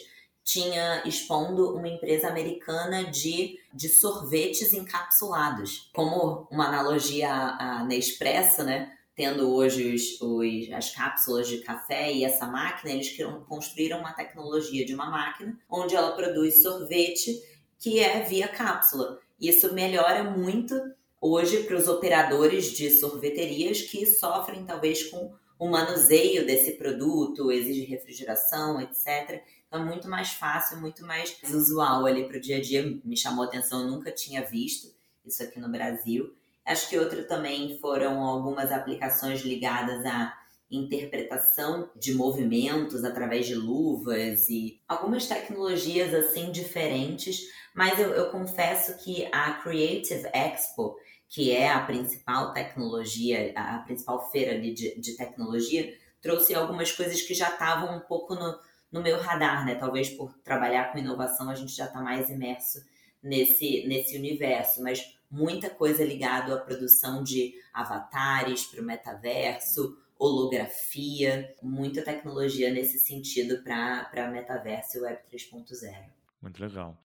tinha 0.46 1.02
expondo 1.04 1.76
uma 1.76 1.88
empresa 1.88 2.28
americana 2.28 3.10
de, 3.10 3.58
de 3.74 3.88
sorvetes 3.88 4.72
encapsulados. 4.72 5.90
Como 5.92 6.46
uma 6.52 6.68
analogia 6.68 7.28
à, 7.28 7.84
Nespresso, 7.84 8.62
né? 8.62 8.92
Tendo 9.16 9.52
hoje 9.52 9.92
os, 9.92 10.20
os, 10.20 10.72
as 10.72 10.94
cápsulas 10.94 11.48
de 11.48 11.58
café 11.58 12.12
e 12.12 12.24
essa 12.24 12.46
máquina, 12.46 12.92
eles 12.92 13.16
construíram 13.48 13.98
uma 13.98 14.12
tecnologia 14.12 14.86
de 14.86 14.94
uma 14.94 15.10
máquina 15.10 15.58
onde 15.68 15.96
ela 15.96 16.12
produz 16.12 16.62
sorvete 16.62 17.42
que 17.80 17.98
é 17.98 18.22
via 18.22 18.46
cápsula. 18.46 19.18
Isso 19.40 19.74
melhora 19.74 20.22
muito 20.22 20.80
hoje 21.20 21.64
para 21.64 21.76
os 21.76 21.88
operadores 21.88 22.66
de 22.70 22.88
sorveterias 22.90 23.82
que 23.82 24.06
sofrem 24.06 24.64
talvez 24.64 25.10
com 25.10 25.34
o 25.58 25.68
manuseio 25.68 26.46
desse 26.46 26.72
produto, 26.72 27.50
exige 27.50 27.84
refrigeração, 27.84 28.80
etc. 28.80 29.42
Então 29.66 29.82
é 29.82 29.84
muito 29.84 30.08
mais 30.08 30.30
fácil, 30.30 30.80
muito 30.80 31.04
mais 31.04 31.38
usual 31.50 32.06
ali 32.06 32.26
para 32.26 32.36
o 32.36 32.40
dia 32.40 32.58
a 32.58 32.60
dia. 32.60 32.98
Me 33.04 33.16
chamou 33.16 33.44
a 33.44 33.48
atenção, 33.48 33.82
eu 33.82 33.90
nunca 33.90 34.12
tinha 34.12 34.44
visto 34.44 34.94
isso 35.24 35.42
aqui 35.42 35.58
no 35.58 35.68
Brasil. 35.68 36.34
Acho 36.64 36.88
que 36.88 36.98
outra 36.98 37.22
também 37.24 37.78
foram 37.78 38.20
algumas 38.22 38.72
aplicações 38.72 39.42
ligadas 39.42 40.04
à 40.04 40.36
interpretação 40.70 41.88
de 41.94 42.12
movimentos 42.12 43.04
através 43.04 43.46
de 43.46 43.54
luvas 43.54 44.48
e 44.48 44.80
algumas 44.88 45.26
tecnologias 45.26 46.12
assim 46.12 46.50
diferentes, 46.50 47.42
mas 47.72 47.98
eu, 48.00 48.10
eu 48.10 48.30
confesso 48.30 48.96
que 48.98 49.28
a 49.30 49.52
Creative 49.62 50.28
Expo, 50.32 50.96
que 51.28 51.52
é 51.52 51.68
a 51.68 51.80
principal 51.80 52.52
tecnologia, 52.52 53.52
a 53.56 53.78
principal 53.80 54.30
feira 54.30 54.58
de, 54.60 54.98
de 55.00 55.16
tecnologia, 55.16 55.92
trouxe 56.20 56.54
algumas 56.54 56.92
coisas 56.92 57.20
que 57.22 57.34
já 57.34 57.50
estavam 57.50 57.96
um 57.96 58.00
pouco 58.00 58.34
no, 58.34 58.58
no 58.90 59.02
meu 59.02 59.20
radar, 59.20 59.64
né? 59.64 59.74
Talvez 59.74 60.08
por 60.10 60.32
trabalhar 60.38 60.92
com 60.92 60.98
inovação 60.98 61.50
a 61.50 61.54
gente 61.54 61.74
já 61.74 61.86
está 61.86 62.00
mais 62.00 62.28
imerso 62.28 62.80
nesse, 63.22 63.86
nesse 63.86 64.16
universo, 64.16 64.82
mas 64.82 65.16
muita 65.30 65.68
coisa 65.68 66.04
ligada 66.04 66.54
à 66.54 66.58
produção 66.58 67.22
de 67.22 67.54
avatares 67.72 68.66
para 68.66 68.80
o 68.80 68.84
metaverso, 68.84 69.96
holografia, 70.18 71.54
muita 71.62 72.02
tecnologia 72.02 72.72
nesse 72.72 72.98
sentido 72.98 73.62
para 73.62 74.30
metaverso 74.30 74.98
e 74.98 75.00
Web 75.00 75.20
3.0. 75.32 76.16
Muito 76.40 76.62
legal. 76.62 76.96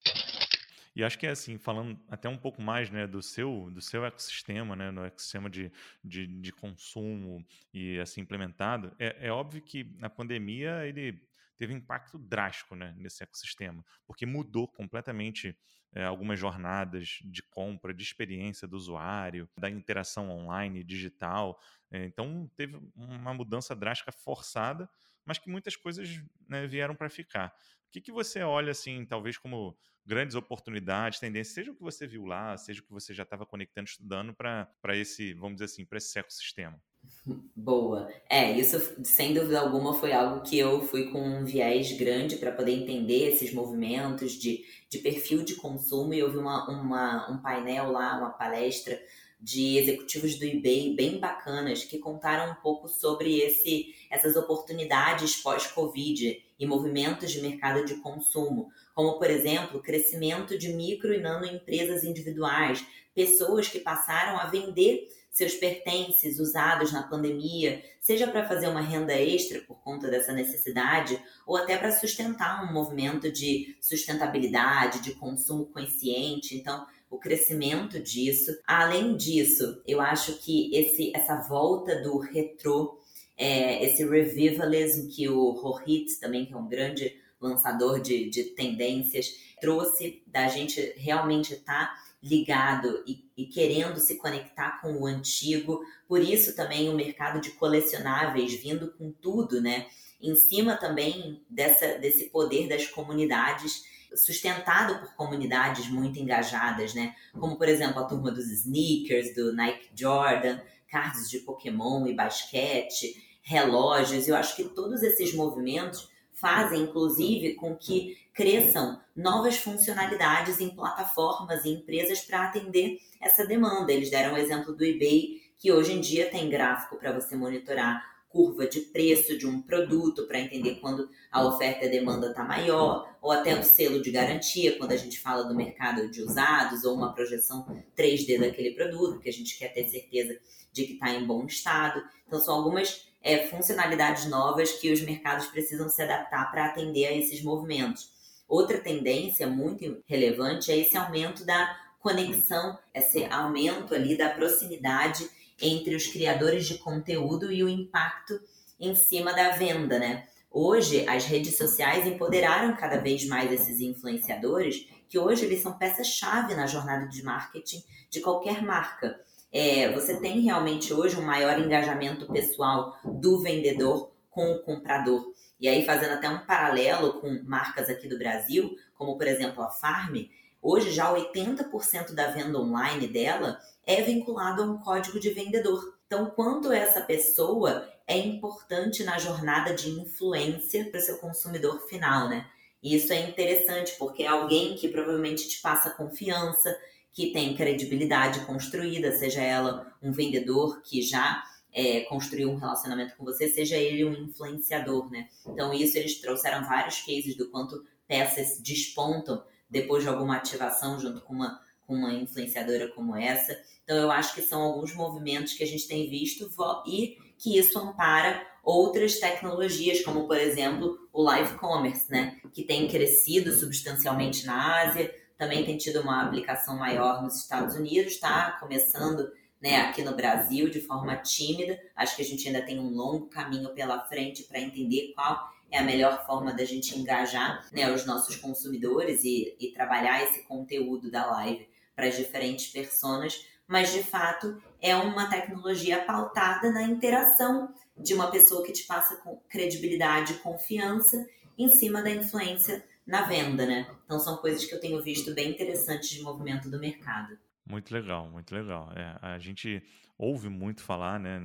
E 0.96 1.04
acho 1.04 1.18
que 1.18 1.26
é 1.26 1.32
assim, 1.32 1.58
falando 1.58 2.00
até 2.10 2.28
um 2.28 2.38
pouco 2.38 2.62
mais 2.62 2.90
né, 2.90 3.08
do, 3.08 3.22
seu, 3.22 3.70
do 3.72 3.82
seu 3.82 4.06
ecossistema, 4.06 4.76
né, 4.76 4.92
no 4.92 5.06
ecossistema 5.06 5.50
de, 5.50 5.72
de, 6.04 6.28
de 6.28 6.52
consumo 6.52 7.46
e 7.74 8.00
assim 8.00 8.22
implementado, 8.22 8.94
é, 9.00 9.28
é 9.28 9.32
óbvio 9.32 9.62
que 9.62 9.96
a 10.02 10.10
pandemia 10.10 10.86
ele 10.86 11.22
teve 11.56 11.74
um 11.74 11.78
impacto 11.78 12.18
drástico 12.18 12.76
né, 12.76 12.94
nesse 12.98 13.24
ecossistema, 13.24 13.86
porque 14.06 14.26
mudou 14.26 14.68
completamente 14.68 15.56
é, 15.94 16.04
algumas 16.04 16.40
jornadas 16.40 17.20
de 17.24 17.44
compra, 17.44 17.94
de 17.94 18.02
experiência 18.02 18.68
do 18.68 18.76
usuário, 18.76 19.48
da 19.58 19.70
interação 19.70 20.32
online, 20.32 20.84
digital. 20.84 21.60
É, 21.92 22.06
então, 22.06 22.50
teve 22.56 22.82
uma 22.96 23.34
mudança 23.34 23.76
drástica 23.76 24.12
forçada, 24.12 24.90
mas 25.26 25.38
que 25.38 25.50
muitas 25.50 25.76
coisas 25.76 26.24
né, 26.48 26.66
vieram 26.66 26.96
para 26.96 27.10
ficar. 27.10 27.54
O 27.92 27.94
que, 27.94 28.00
que 28.00 28.12
você 28.12 28.42
olha, 28.42 28.72
assim, 28.72 29.06
talvez 29.06 29.38
como 29.38 29.76
grandes 30.06 30.34
oportunidades, 30.34 31.20
tendências, 31.20 31.54
seja 31.54 31.72
o 31.72 31.76
que 31.76 31.82
você 31.82 32.08
viu 32.08 32.26
lá, 32.26 32.56
seja 32.56 32.80
o 32.80 32.86
que 32.86 32.92
você 32.94 33.14
já 33.14 33.24
estava 33.24 33.46
conectando, 33.46 33.90
estudando 33.90 34.34
para 34.34 34.70
esse, 34.94 35.34
vamos 35.34 35.56
dizer 35.56 35.66
assim, 35.66 35.84
para 35.84 35.98
esse 35.98 36.18
ecossistema? 36.18 36.82
Boa. 37.54 38.10
É, 38.30 38.58
isso 38.58 39.04
sem 39.04 39.34
dúvida 39.34 39.60
alguma 39.60 39.94
foi 39.94 40.14
algo 40.14 40.42
que 40.42 40.58
eu 40.58 40.82
fui 40.84 41.12
com 41.12 41.22
um 41.22 41.44
viés 41.44 41.92
grande 41.98 42.38
para 42.38 42.54
poder 42.54 42.72
entender 42.72 43.28
esses 43.28 43.54
movimentos 43.54 44.32
de, 44.32 44.64
de 44.90 45.00
perfil 45.00 45.44
de 45.44 45.56
consumo. 45.56 46.14
E 46.14 46.20
eu 46.20 46.32
vi 46.32 46.38
uma, 46.38 46.70
uma, 46.70 47.30
um 47.30 47.42
painel 47.42 47.92
lá, 47.92 48.18
uma 48.18 48.30
palestra 48.30 48.98
de 49.38 49.78
executivos 49.78 50.40
do 50.40 50.46
eBay 50.46 50.96
bem 50.96 51.20
bacanas 51.20 51.84
que 51.84 51.98
contaram 51.98 52.54
um 52.54 52.62
pouco 52.62 52.88
sobre 52.88 53.40
esse, 53.40 53.94
essas 54.10 54.38
oportunidades 54.38 55.36
pós-Covid 55.42 56.51
e 56.62 56.68
movimentos 56.68 57.32
de 57.32 57.42
mercado 57.42 57.84
de 57.84 57.96
consumo, 57.96 58.70
como 58.94 59.18
por 59.18 59.32
exemplo, 59.32 59.80
o 59.80 59.82
crescimento 59.82 60.56
de 60.56 60.72
micro 60.72 61.12
e 61.12 61.20
nano 61.20 61.44
empresas 61.44 62.04
individuais, 62.04 62.86
pessoas 63.16 63.68
que 63.68 63.80
passaram 63.80 64.38
a 64.38 64.46
vender 64.46 65.08
seus 65.32 65.56
pertences 65.56 66.40
usados 66.40 66.92
na 66.92 67.02
pandemia, 67.02 67.82
seja 68.00 68.28
para 68.28 68.48
fazer 68.48 68.68
uma 68.68 68.82
renda 68.82 69.14
extra 69.14 69.62
por 69.62 69.82
conta 69.82 70.08
dessa 70.08 70.34
necessidade, 70.34 71.20
ou 71.48 71.58
até 71.58 71.78
para 71.78 71.92
sustentar 71.92 72.64
um 72.64 72.72
movimento 72.72 73.32
de 73.32 73.76
sustentabilidade, 73.82 75.02
de 75.02 75.16
consumo 75.16 75.66
consciente. 75.66 76.56
Então, 76.56 76.86
o 77.10 77.18
crescimento 77.18 78.00
disso. 78.00 78.52
Além 78.68 79.18
disso, 79.18 79.82
eu 79.88 80.00
acho 80.00 80.38
que 80.40 80.74
esse, 80.76 81.12
essa 81.16 81.42
volta 81.42 82.02
do 82.02 82.18
retrô, 82.20 83.01
é, 83.42 83.84
esse 83.84 84.08
revivalism 84.08 85.10
que 85.10 85.28
o 85.28 85.50
Rohit 85.50 86.20
também, 86.20 86.46
que 86.46 86.54
é 86.54 86.58
um 86.58 86.68
grande 86.68 87.20
lançador 87.42 88.00
de, 88.00 88.30
de 88.30 88.44
tendências, 88.44 89.34
trouxe 89.60 90.22
da 90.28 90.48
gente 90.48 90.94
realmente 90.96 91.54
estar 91.54 91.88
tá 91.88 91.96
ligado 92.22 93.04
e, 93.08 93.26
e, 93.36 93.48
querendo 93.48 94.00
se 94.00 94.18
conectar 94.18 94.80
com 94.80 94.94
o 94.94 95.08
antigo. 95.08 95.82
Por 96.08 96.22
isso 96.22 96.56
também 96.56 96.88
o 96.88 96.94
mercado 96.94 97.42
de 97.42 97.50
colecionáveis 97.50 98.54
vindo 98.54 98.92
com 98.92 99.12
tudo, 99.12 99.60
né? 99.60 99.88
Em 100.22 100.36
cima 100.36 100.78
também 100.78 101.42
dessa, 101.50 101.98
desse 101.98 102.26
poder 102.26 102.70
das 102.70 102.86
comunidades, 102.86 103.84
sustentado 104.16 105.00
por 105.00 105.16
comunidades 105.16 105.88
muito 105.88 106.20
engajadas, 106.20 106.94
né? 106.94 107.16
Como, 107.34 107.58
por 107.58 107.68
exemplo, 107.68 108.04
a 108.04 108.06
turma 108.06 108.30
dos 108.30 108.46
sneakers, 108.52 109.34
do 109.34 109.52
Nike 109.52 109.90
Jordan, 109.96 110.60
cards 110.88 111.28
de 111.28 111.40
Pokémon 111.40 112.06
e 112.06 112.14
basquete, 112.14 113.31
relógios. 113.42 114.28
Eu 114.28 114.36
acho 114.36 114.56
que 114.56 114.64
todos 114.64 115.04
esses 115.04 115.34
movimentos 115.34 116.10
fazem, 116.34 116.82
inclusive, 116.82 117.56
com 117.56 117.76
que 117.76 118.18
cresçam 118.34 119.00
novas 119.16 119.58
funcionalidades 119.58 120.60
em 120.60 120.70
plataformas 120.70 121.66
e 121.66 121.70
empresas 121.70 122.22
para 122.22 122.46
atender 122.46 123.00
essa 123.22 123.46
demanda. 123.46 123.92
Eles 123.92 124.10
deram 124.10 124.34
o 124.34 124.38
exemplo 124.38 124.74
do 124.74 124.84
eBay, 124.84 125.42
que 125.58 125.72
hoje 125.72 125.94
em 125.94 126.02
dia 126.02 126.30
tem 126.30 126.50
gráfico 126.50 126.98
para 126.98 127.12
você 127.12 127.36
monitorar 127.36 128.10
curva 128.32 128.66
de 128.66 128.80
preço 128.80 129.38
de 129.38 129.46
um 129.46 129.62
produto 129.62 130.26
para 130.26 130.40
entender 130.40 130.76
quando 130.76 131.10
a 131.30 131.46
oferta 131.46 131.84
e 131.84 131.88
a 131.90 131.92
demanda 131.92 132.30
está 132.30 132.44
maior, 132.44 133.14
ou 133.22 133.32
até 133.32 133.54
um 133.54 133.62
selo 133.62 134.02
de 134.02 134.10
garantia, 134.10 134.78
quando 134.78 134.94
a 134.94 134.98
gente 134.98 135.20
fala 135.20 135.44
do 135.44 135.54
mercado 135.54 136.10
de 136.10 136.22
usados, 136.22 136.86
ou 136.86 136.96
uma 136.96 137.14
projeção 137.14 137.66
3D 137.96 138.40
daquele 138.40 138.72
produto, 138.72 139.20
que 139.20 139.30
a 139.30 139.34
gente 139.34 139.58
quer 139.60 139.74
ter 139.74 139.88
certeza 139.90 140.40
de 140.72 140.86
que 140.86 140.94
está 140.94 141.12
em 141.12 141.26
bom 141.26 141.46
estado. 141.46 142.02
Então, 142.26 142.40
são 142.40 142.56
algumas 142.56 143.11
é, 143.24 143.48
funcionalidades 143.48 144.26
novas 144.26 144.72
que 144.74 144.92
os 144.92 145.02
mercados 145.02 145.48
precisam 145.48 145.88
se 145.90 146.02
adaptar 146.02 146.50
para 146.52 146.66
atender 146.66 147.06
a 147.06 147.12
esses 147.12 147.44
movimentos. 147.44 148.12
Outra 148.48 148.80
tendência 148.80 149.48
muito 149.48 150.04
relevante 150.08 150.72
é 150.72 150.78
esse 150.78 150.98
aumento 150.98 151.46
da 151.46 151.74
conexão, 152.00 152.78
esse 152.94 153.24
aumento 153.26 153.94
ali 153.94 154.18
da 154.18 154.30
proximidade 154.30 155.30
entre 155.62 155.96
os 155.96 156.08
criadores 156.08 156.68
de 156.68 156.78
conteúdo 156.80 157.52
e 157.52 157.64
o 157.64 157.70
impacto 157.70 158.42
em 158.80 158.96
cima 158.96 159.32
da 159.32 159.52
venda, 159.52 160.00
né? 160.00 160.28
Hoje, 160.50 161.08
as 161.08 161.24
redes 161.24 161.56
sociais 161.56 162.06
empoderaram 162.06 162.76
cada 162.76 162.98
vez 162.98 163.26
mais 163.26 163.52
esses 163.52 163.80
influenciadores, 163.80 164.86
que 165.08 165.18
hoje 165.18 165.46
eles 165.46 165.62
são 165.62 165.78
peça-chave 165.78 166.56
na 166.56 166.68
jornada 166.68 167.08
de 167.08 167.24
marketing 167.24 167.82
de 168.10 168.20
qualquer 168.20 168.62
marca. 168.62 169.18
É, 169.52 169.92
você 169.92 170.20
tem 170.20 170.40
realmente 170.42 170.94
hoje 170.94 171.18
um 171.18 171.26
maior 171.26 171.60
engajamento 171.60 172.26
pessoal 172.32 172.98
do 173.04 173.40
vendedor 173.40 174.12
com 174.30 174.52
o 174.52 174.60
comprador. 174.60 175.34
E 175.60 175.68
aí, 175.68 175.86
fazendo 175.86 176.14
até 176.14 176.30
um 176.30 176.46
paralelo 176.46 177.20
com 177.20 177.44
marcas 177.44 177.90
aqui 177.90 178.08
do 178.08 178.18
Brasil, 178.18 178.76
como 178.96 179.18
por 179.18 179.28
exemplo 179.28 179.62
a 179.62 179.70
Farm, 179.70 180.16
hoje 180.62 180.92
já 180.92 181.14
80% 181.14 182.14
da 182.14 182.28
venda 182.28 182.60
online 182.60 183.08
dela 183.08 183.60
é 183.86 184.02
vinculado 184.02 184.64
a 184.64 184.66
um 184.66 184.78
código 184.78 185.20
de 185.20 185.32
vendedor. 185.32 185.98
Então, 186.08 186.32
quanto 186.32 186.72
essa 186.72 187.02
pessoa 187.02 187.88
é 188.08 188.18
importante 188.18 189.04
na 189.04 189.18
jornada 189.18 189.74
de 189.74 189.90
influência 189.90 190.90
para 190.90 191.00
o 191.00 191.02
seu 191.02 191.18
consumidor 191.18 191.88
final, 191.88 192.30
né? 192.30 192.46
E 192.82 192.96
isso 192.96 193.14
é 193.14 193.20
interessante 193.30 193.96
porque 194.00 194.24
é 194.24 194.28
alguém 194.28 194.76
que 194.76 194.88
provavelmente 194.88 195.48
te 195.48 195.62
passa 195.62 195.92
confiança, 195.92 196.76
que 197.14 197.32
tem 197.32 197.56
credibilidade 197.56 198.46
construída, 198.46 199.12
seja 199.12 199.42
ela 199.42 199.94
um 200.02 200.12
vendedor 200.12 200.82
que 200.82 201.02
já 201.02 201.44
é, 201.74 202.02
construiu 202.02 202.50
um 202.50 202.58
relacionamento 202.58 203.16
com 203.16 203.24
você, 203.24 203.48
seja 203.50 203.78
ele 203.78 204.06
um 204.06 204.14
influenciador, 204.14 205.10
né? 205.10 205.28
Então, 205.48 205.74
isso 205.74 205.98
eles 205.98 206.20
trouxeram 206.20 206.66
vários 206.66 207.02
cases 207.02 207.36
do 207.36 207.50
quanto 207.50 207.86
peças 208.08 208.60
despontam 208.62 209.44
depois 209.70 210.04
de 210.04 210.10
alguma 210.10 210.36
ativação 210.36 211.00
junto 211.00 211.22
com 211.22 211.34
uma 211.34 211.62
com 211.92 211.96
uma 211.96 212.14
influenciadora 212.14 212.88
como 212.90 213.18
essa. 213.18 213.54
Então, 213.84 213.98
eu 213.98 214.10
acho 214.10 214.34
que 214.34 214.42
são 214.42 214.62
alguns 214.62 214.96
movimentos 214.96 215.54
que 215.54 215.64
a 215.64 215.68
gente 215.68 215.88
tem 215.90 216.10
visto 216.10 216.50
e 216.88 217.18
que 217.38 217.58
isso 217.58 217.78
ampara 217.78 218.48
outras 218.64 219.20
tecnologias, 219.20 220.02
como, 220.02 220.26
por 220.26 220.38
exemplo, 220.38 220.98
o 221.12 221.22
live 221.22 221.58
commerce, 221.58 222.10
né? 222.10 222.40
Que 222.54 222.64
tem 222.64 222.88
crescido 222.88 223.52
substancialmente 223.52 224.46
na 224.46 224.84
Ásia, 224.84 225.14
também 225.42 225.66
tem 225.66 225.76
tido 225.76 226.02
uma 226.02 226.22
aplicação 226.22 226.78
maior 226.78 227.24
nos 227.24 227.38
Estados 227.38 227.76
Unidos, 227.76 228.14
está 228.14 228.52
começando 228.60 229.28
né, 229.60 229.78
aqui 229.78 230.04
no 230.04 230.16
Brasil 230.16 230.70
de 230.70 230.80
forma 230.80 231.16
tímida. 231.16 231.82
Acho 231.96 232.16
que 232.16 232.22
a 232.22 232.26
gente 232.26 232.46
ainda 232.48 232.62
tem 232.62 232.80
um 232.80 232.92
longo 232.92 233.26
caminho 233.26 233.74
pela 233.74 234.06
frente 234.06 234.44
para 234.44 234.60
entender 234.60 235.14
qual 235.16 235.52
é 235.72 235.80
a 235.80 235.84
melhor 235.84 236.24
forma 236.28 236.54
da 236.54 236.64
gente 236.64 236.96
engajar 236.96 237.68
né, 237.72 237.92
os 237.92 238.06
nossos 238.06 238.36
consumidores 238.36 239.24
e, 239.24 239.56
e 239.60 239.72
trabalhar 239.74 240.22
esse 240.22 240.44
conteúdo 240.44 241.10
da 241.10 241.26
live 241.26 241.68
para 241.96 242.06
as 242.06 242.16
diferentes 242.16 242.68
personas, 242.68 243.44
mas 243.68 243.92
de 243.92 244.04
fato 244.04 244.62
é 244.80 244.96
uma 244.96 245.28
tecnologia 245.28 246.04
pautada 246.04 246.72
na 246.72 246.84
interação 246.84 247.74
de 247.98 248.14
uma 248.14 248.30
pessoa 248.30 248.64
que 248.64 248.74
te 248.74 248.84
passa 248.84 249.20
credibilidade 249.50 250.34
e 250.34 250.38
confiança 250.38 251.26
em 251.58 251.68
cima 251.68 252.04
da 252.04 252.12
influência 252.12 252.86
na 253.12 253.24
venda, 253.24 253.66
né? 253.66 253.86
Então 254.06 254.18
são 254.18 254.38
coisas 254.38 254.64
que 254.64 254.74
eu 254.74 254.80
tenho 254.80 255.02
visto 255.02 255.34
bem 255.34 255.52
interessantes 255.52 256.10
de 256.10 256.22
movimento 256.22 256.70
do 256.70 256.80
mercado. 256.80 257.38
Muito 257.66 257.94
legal, 257.94 258.30
muito 258.30 258.56
legal. 258.56 258.92
É, 258.96 259.18
a 259.22 259.38
gente 259.38 259.84
ouve 260.18 260.50
muito 260.50 260.84
falar 260.84 261.20
né, 261.20 261.40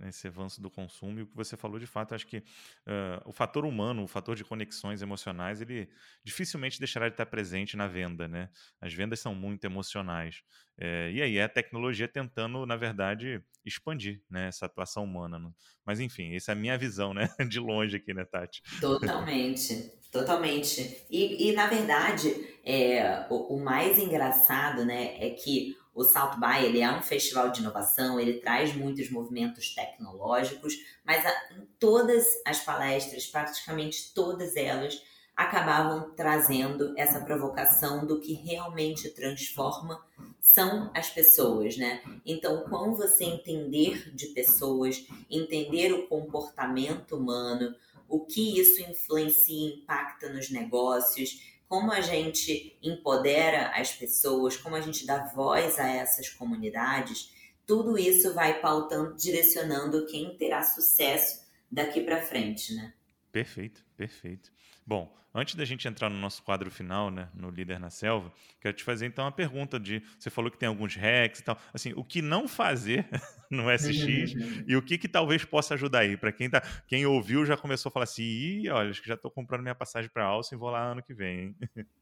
nesse 0.00 0.28
avanço 0.28 0.62
do 0.62 0.70
consumo 0.70 1.18
e 1.18 1.22
o 1.22 1.26
que 1.26 1.34
você 1.34 1.56
falou 1.56 1.80
de 1.80 1.86
fato, 1.86 2.14
acho 2.14 2.26
que 2.26 2.38
uh, 2.38 3.20
o 3.24 3.32
fator 3.32 3.64
humano, 3.64 4.04
o 4.04 4.06
fator 4.06 4.36
de 4.36 4.44
conexões 4.44 5.02
emocionais, 5.02 5.60
ele 5.60 5.88
dificilmente 6.22 6.78
deixará 6.78 7.08
de 7.08 7.14
estar 7.14 7.26
presente 7.26 7.76
na 7.76 7.88
venda, 7.88 8.28
né? 8.28 8.50
As 8.80 8.94
vendas 8.94 9.18
são 9.18 9.34
muito 9.34 9.64
emocionais. 9.64 10.42
É, 10.78 11.10
e 11.12 11.20
aí 11.20 11.38
é 11.38 11.44
a 11.44 11.48
tecnologia 11.48 12.06
tentando, 12.06 12.64
na 12.64 12.76
verdade, 12.76 13.42
expandir 13.64 14.22
né, 14.30 14.48
essa 14.48 14.66
atuação 14.66 15.02
humana. 15.04 15.38
Né? 15.38 15.50
Mas 15.84 15.98
enfim, 15.98 16.34
essa 16.34 16.52
é 16.52 16.54
a 16.54 16.56
minha 16.56 16.78
visão, 16.78 17.12
né? 17.12 17.28
De 17.50 17.58
longe 17.58 17.96
aqui, 17.96 18.14
né, 18.14 18.24
Tati? 18.24 18.62
Totalmente, 18.80 19.90
totalmente. 20.14 21.04
E, 21.10 21.48
e 21.48 21.52
na 21.52 21.66
verdade, 21.66 22.56
é, 22.64 23.26
o, 23.28 23.56
o 23.56 23.60
mais 23.60 23.98
engraçado, 23.98 24.84
né, 24.84 25.16
é 25.18 25.30
que 25.30 25.76
o 25.92 26.04
South 26.04 26.36
by 26.38 26.64
ele 26.64 26.80
é 26.80 26.90
um 26.90 27.02
festival 27.02 27.50
de 27.50 27.60
inovação, 27.60 28.20
ele 28.20 28.34
traz 28.34 28.72
muitos 28.74 29.10
movimentos 29.10 29.74
tecnológicos, 29.74 30.74
mas 31.04 31.26
a, 31.26 31.32
todas 31.80 32.24
as 32.46 32.60
palestras, 32.60 33.26
praticamente 33.26 34.14
todas 34.14 34.54
elas, 34.54 35.02
acabavam 35.36 36.14
trazendo 36.14 36.94
essa 36.96 37.20
provocação 37.20 38.06
do 38.06 38.20
que 38.20 38.34
realmente 38.34 39.10
transforma 39.10 40.00
são 40.40 40.92
as 40.94 41.10
pessoas, 41.10 41.76
né? 41.76 42.02
Então, 42.24 42.62
como 42.70 42.94
você 42.94 43.24
entender 43.24 44.14
de 44.14 44.28
pessoas, 44.28 45.04
entender 45.28 45.92
o 45.92 46.06
comportamento 46.06 47.16
humano, 47.16 47.74
o 48.08 48.24
que 48.24 48.60
isso 48.60 48.82
influencia 48.82 49.54
e 49.54 49.82
impacta 49.82 50.32
nos 50.32 50.50
negócios, 50.50 51.54
como 51.68 51.90
a 51.90 52.00
gente 52.00 52.78
empodera 52.82 53.68
as 53.70 53.92
pessoas, 53.92 54.56
como 54.56 54.76
a 54.76 54.80
gente 54.80 55.06
dá 55.06 55.26
voz 55.26 55.78
a 55.78 55.88
essas 55.88 56.28
comunidades, 56.28 57.32
tudo 57.66 57.98
isso 57.98 58.34
vai 58.34 58.60
pautando, 58.60 59.16
direcionando 59.16 60.06
quem 60.06 60.36
terá 60.36 60.62
sucesso 60.62 61.42
daqui 61.70 62.02
para 62.02 62.20
frente, 62.20 62.74
né? 62.74 62.92
Perfeito, 63.32 63.84
perfeito. 63.96 64.52
Bom, 64.86 65.12
antes 65.34 65.54
da 65.54 65.64
gente 65.64 65.88
entrar 65.88 66.08
no 66.08 66.18
nosso 66.18 66.42
quadro 66.42 66.70
final, 66.70 67.10
né, 67.10 67.28
no 67.34 67.50
Líder 67.50 67.80
na 67.80 67.90
Selva, 67.90 68.32
quero 68.60 68.76
te 68.76 68.84
fazer 68.84 69.06
então 69.06 69.24
uma 69.24 69.32
pergunta 69.32 69.80
de, 69.80 70.02
você 70.18 70.30
falou 70.30 70.50
que 70.50 70.58
tem 70.58 70.68
alguns 70.68 70.94
hacks 70.94 71.40
e 71.40 71.42
tal, 71.42 71.58
assim, 71.72 71.92
o 71.96 72.04
que 72.04 72.22
não 72.22 72.46
fazer 72.46 73.08
no 73.50 73.70
SX 73.70 74.34
e 74.66 74.76
o 74.76 74.82
que, 74.82 74.98
que 74.98 75.08
talvez 75.08 75.44
possa 75.44 75.74
ajudar 75.74 76.00
aí, 76.00 76.16
para 76.16 76.32
quem 76.32 76.50
tá, 76.50 76.62
quem 76.86 77.06
ouviu 77.06 77.44
já 77.44 77.56
começou 77.56 77.90
a 77.90 77.92
falar 77.92 78.04
assim, 78.04 78.22
Ih, 78.22 78.68
olha, 78.70 78.90
acho 78.90 79.02
que 79.02 79.08
já 79.08 79.14
estou 79.14 79.30
comprando 79.30 79.62
minha 79.62 79.74
passagem 79.74 80.10
para 80.12 80.24
Alça 80.24 80.54
e 80.54 80.58
vou 80.58 80.70
lá 80.70 80.92
ano 80.92 81.02
que 81.02 81.14
vem. 81.14 81.54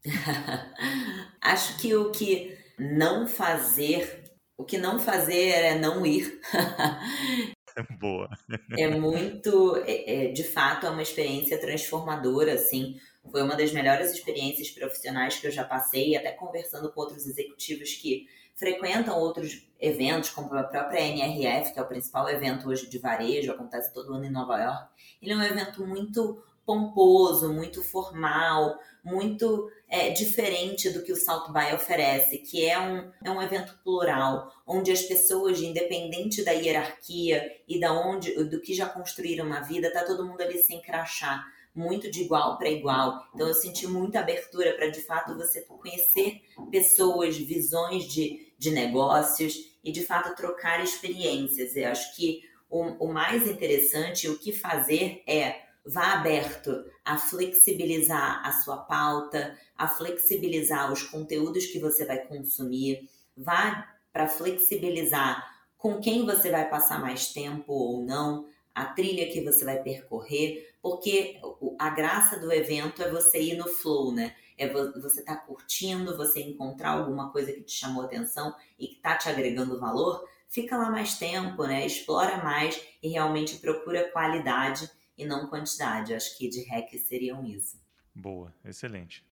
acho 1.41 1.77
que 1.79 1.95
o 1.95 2.11
que 2.11 2.57
não 2.77 3.27
fazer, 3.27 4.31
o 4.57 4.63
que 4.63 4.77
não 4.77 4.99
fazer 4.99 5.49
é 5.49 5.79
não 5.79 6.05
ir. 6.05 6.39
Boa. 7.99 8.29
É 8.77 8.87
muito, 8.87 9.77
é, 9.77 10.25
é, 10.25 10.31
de 10.31 10.43
fato, 10.43 10.85
é 10.85 10.89
uma 10.89 11.01
experiência 11.01 11.59
transformadora, 11.59 12.53
assim. 12.53 12.99
Foi 13.31 13.41
uma 13.41 13.55
das 13.55 13.71
melhores 13.71 14.11
experiências 14.11 14.69
profissionais 14.69 15.39
que 15.39 15.47
eu 15.47 15.51
já 15.51 15.63
passei, 15.63 16.15
até 16.15 16.31
conversando 16.31 16.91
com 16.91 17.01
outros 17.01 17.25
executivos 17.25 17.93
que 17.95 18.27
frequentam 18.55 19.17
outros 19.17 19.67
eventos, 19.79 20.29
como 20.29 20.53
a 20.55 20.63
própria 20.63 21.01
NRF, 21.01 21.73
que 21.73 21.79
é 21.79 21.81
o 21.81 21.87
principal 21.87 22.29
evento 22.29 22.69
hoje 22.69 22.89
de 22.89 22.97
varejo, 22.97 23.51
acontece 23.51 23.93
todo 23.93 24.13
ano 24.13 24.25
em 24.25 24.31
Nova 24.31 24.57
York. 24.57 24.89
Ele 25.21 25.33
é 25.33 25.35
um 25.35 25.43
evento 25.43 25.85
muito 25.85 26.41
pomposo, 26.65 27.51
muito 27.51 27.83
formal, 27.83 28.77
muito 29.03 29.69
é, 29.89 30.09
diferente 30.11 30.89
do 30.89 31.03
que 31.03 31.11
o 31.11 31.15
South 31.15 31.51
by 31.51 31.75
oferece, 31.75 32.37
que 32.37 32.65
é 32.65 32.79
um, 32.79 33.11
é 33.23 33.29
um 33.29 33.41
evento 33.41 33.77
plural, 33.83 34.49
onde 34.65 34.91
as 34.91 35.01
pessoas, 35.01 35.59
independente 35.59 36.43
da 36.43 36.51
hierarquia 36.51 37.43
e 37.67 37.79
da 37.79 37.91
onde, 37.91 38.31
do 38.45 38.61
que 38.61 38.73
já 38.73 38.87
construíram 38.87 39.45
uma 39.45 39.59
vida, 39.59 39.91
tá 39.91 40.05
todo 40.05 40.25
mundo 40.25 40.41
ali 40.41 40.57
sem 40.59 40.81
crachá, 40.81 41.43
muito 41.75 42.09
de 42.09 42.21
igual 42.21 42.57
para 42.57 42.69
igual. 42.69 43.25
Então 43.33 43.47
eu 43.47 43.53
senti 43.53 43.87
muita 43.87 44.19
abertura 44.19 44.73
para 44.73 44.89
de 44.89 45.01
fato 45.01 45.35
você 45.35 45.61
conhecer 45.61 46.41
pessoas, 46.69 47.37
visões 47.37 48.05
de, 48.05 48.53
de 48.57 48.71
negócios 48.71 49.55
e 49.83 49.91
de 49.91 50.05
fato 50.05 50.35
trocar 50.35 50.83
experiências. 50.83 51.75
Eu 51.75 51.89
acho 51.89 52.15
que 52.15 52.41
o, 52.69 53.05
o 53.05 53.13
mais 53.13 53.47
interessante, 53.47 54.29
o 54.29 54.37
que 54.37 54.51
fazer 54.51 55.23
é 55.27 55.63
vá 55.85 56.13
aberto 56.13 56.85
a 57.03 57.17
flexibilizar 57.17 58.45
a 58.45 58.51
sua 58.61 58.77
pauta, 58.77 59.57
a 59.77 59.87
flexibilizar 59.87 60.91
os 60.91 61.03
conteúdos 61.03 61.65
que 61.65 61.79
você 61.79 62.05
vai 62.05 62.19
consumir, 62.25 63.09
vá 63.35 63.89
para 64.11 64.27
flexibilizar 64.27 65.51
com 65.77 65.99
quem 65.99 66.25
você 66.25 66.49
vai 66.49 66.69
passar 66.69 67.01
mais 67.01 67.33
tempo 67.33 67.73
ou 67.73 68.01
não, 68.01 68.47
a 68.73 68.85
trilha 68.85 69.31
que 69.31 69.41
você 69.41 69.63
vai 69.63 69.81
percorrer, 69.81 70.75
porque 70.81 71.39
a 71.79 71.89
graça 71.89 72.39
do 72.39 72.51
evento 72.51 73.01
é 73.03 73.09
você 73.09 73.41
ir 73.41 73.57
no 73.57 73.67
flow, 73.67 74.11
né? 74.11 74.35
É 74.57 74.71
você 74.71 75.19
estar 75.19 75.35
tá 75.35 75.41
curtindo, 75.41 76.17
você 76.17 76.41
encontrar 76.41 76.91
alguma 76.91 77.31
coisa 77.31 77.51
que 77.51 77.61
te 77.61 77.73
chamou 77.73 78.03
atenção 78.03 78.55
e 78.77 78.87
que 78.87 78.95
está 78.95 79.15
te 79.17 79.29
agregando 79.29 79.79
valor, 79.79 80.27
fica 80.47 80.77
lá 80.77 80.89
mais 80.89 81.17
tempo, 81.17 81.65
né? 81.65 81.85
Explora 81.85 82.43
mais 82.43 82.79
e 83.01 83.09
realmente 83.09 83.57
procura 83.57 84.11
qualidade 84.11 84.89
e 85.17 85.25
não 85.25 85.47
quantidade. 85.47 86.13
Acho 86.13 86.37
que 86.37 86.47
de 86.47 86.63
hacks 86.69 87.01
seriam 87.07 87.43
isso. 87.45 87.81
Boa, 88.13 88.53
excelente. 88.63 89.25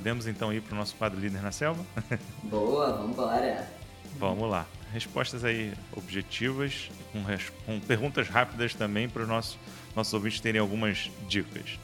Podemos 0.00 0.26
então 0.26 0.50
ir 0.50 0.62
para 0.62 0.72
o 0.72 0.78
nosso 0.78 0.96
quadro 0.96 1.20
Líder 1.20 1.42
na 1.42 1.52
Selva? 1.52 1.84
Boa, 2.44 2.90
vamos 2.90 3.10
embora. 3.10 3.68
Vamos 4.16 4.48
lá. 4.48 4.66
Respostas 4.94 5.44
aí 5.44 5.74
objetivas, 5.94 6.90
com, 7.12 7.22
com 7.66 7.78
perguntas 7.80 8.26
rápidas 8.26 8.74
também 8.74 9.10
para 9.10 9.20
os 9.20 9.28
nossos, 9.28 9.58
nossos 9.94 10.14
ouvintes 10.14 10.40
terem 10.40 10.58
algumas 10.58 11.10
dicas. 11.28 11.78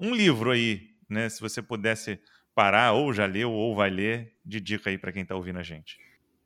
Um 0.00 0.14
livro 0.14 0.50
aí, 0.50 0.88
né? 1.06 1.28
Se 1.28 1.38
você 1.38 1.60
pudesse 1.60 2.18
parar, 2.54 2.94
ou 2.94 3.12
já 3.12 3.26
leu, 3.26 3.52
ou 3.52 3.76
vai 3.76 3.90
ler, 3.90 4.32
de 4.42 4.58
dica 4.58 4.88
aí 4.88 4.96
para 4.96 5.12
quem 5.12 5.20
está 5.20 5.36
ouvindo 5.36 5.58
a 5.58 5.62
gente. 5.62 5.98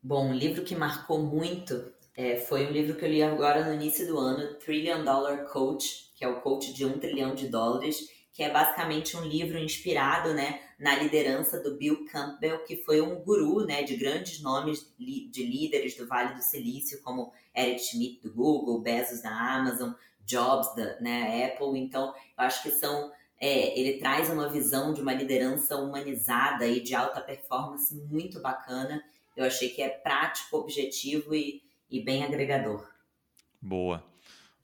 Bom, 0.03 0.31
um 0.31 0.35
livro 0.35 0.65
que 0.65 0.75
marcou 0.75 1.23
muito 1.23 1.93
é, 2.17 2.39
foi 2.39 2.67
um 2.67 2.73
livro 2.73 2.97
que 2.97 3.05
eu 3.05 3.09
li 3.09 3.23
agora 3.23 3.65
no 3.65 3.73
início 3.73 4.05
do 4.05 4.19
ano, 4.19 4.55
Trillion 4.55 5.05
Dollar 5.05 5.45
Coach, 5.45 6.11
que 6.17 6.25
é 6.25 6.29
o 6.29 6.41
coach 6.41 6.73
de 6.75 6.85
um 6.85 6.99
trilhão 6.99 7.37
de 7.37 7.47
dólares 7.47 8.19
que 8.41 8.45
é 8.45 8.51
basicamente 8.51 9.19
um 9.19 9.23
livro 9.23 9.59
inspirado 9.59 10.33
né, 10.33 10.63
na 10.79 10.97
liderança 10.97 11.63
do 11.63 11.77
Bill 11.77 12.07
Campbell, 12.07 12.65
que 12.65 12.75
foi 12.75 12.99
um 13.03 13.17
guru 13.17 13.67
né, 13.67 13.83
de 13.83 13.95
grandes 13.97 14.41
nomes 14.41 14.91
de 14.99 15.45
líderes 15.45 15.95
do 15.95 16.07
Vale 16.07 16.37
do 16.37 16.41
Silício, 16.41 17.03
como 17.03 17.35
Eric 17.55 17.81
Schmidt 17.81 18.23
do 18.23 18.33
Google, 18.33 18.81
Bezos 18.81 19.21
da 19.21 19.29
Amazon, 19.29 19.93
Jobs 20.25 20.75
da 20.75 20.99
né, 21.01 21.53
Apple. 21.53 21.79
Então, 21.79 22.15
eu 22.15 22.45
acho 22.45 22.63
que 22.63 22.71
são. 22.71 23.13
É, 23.39 23.79
ele 23.79 23.99
traz 23.99 24.31
uma 24.31 24.49
visão 24.49 24.95
de 24.95 25.03
uma 25.03 25.13
liderança 25.13 25.77
humanizada 25.77 26.67
e 26.67 26.81
de 26.81 26.95
alta 26.95 27.21
performance 27.21 27.95
muito 27.95 28.41
bacana. 28.41 29.05
Eu 29.37 29.45
achei 29.45 29.69
que 29.69 29.83
é 29.83 29.91
prático, 29.91 30.57
objetivo 30.57 31.35
e, 31.35 31.63
e 31.91 32.03
bem 32.03 32.25
agregador. 32.25 32.89
Boa 33.61 34.10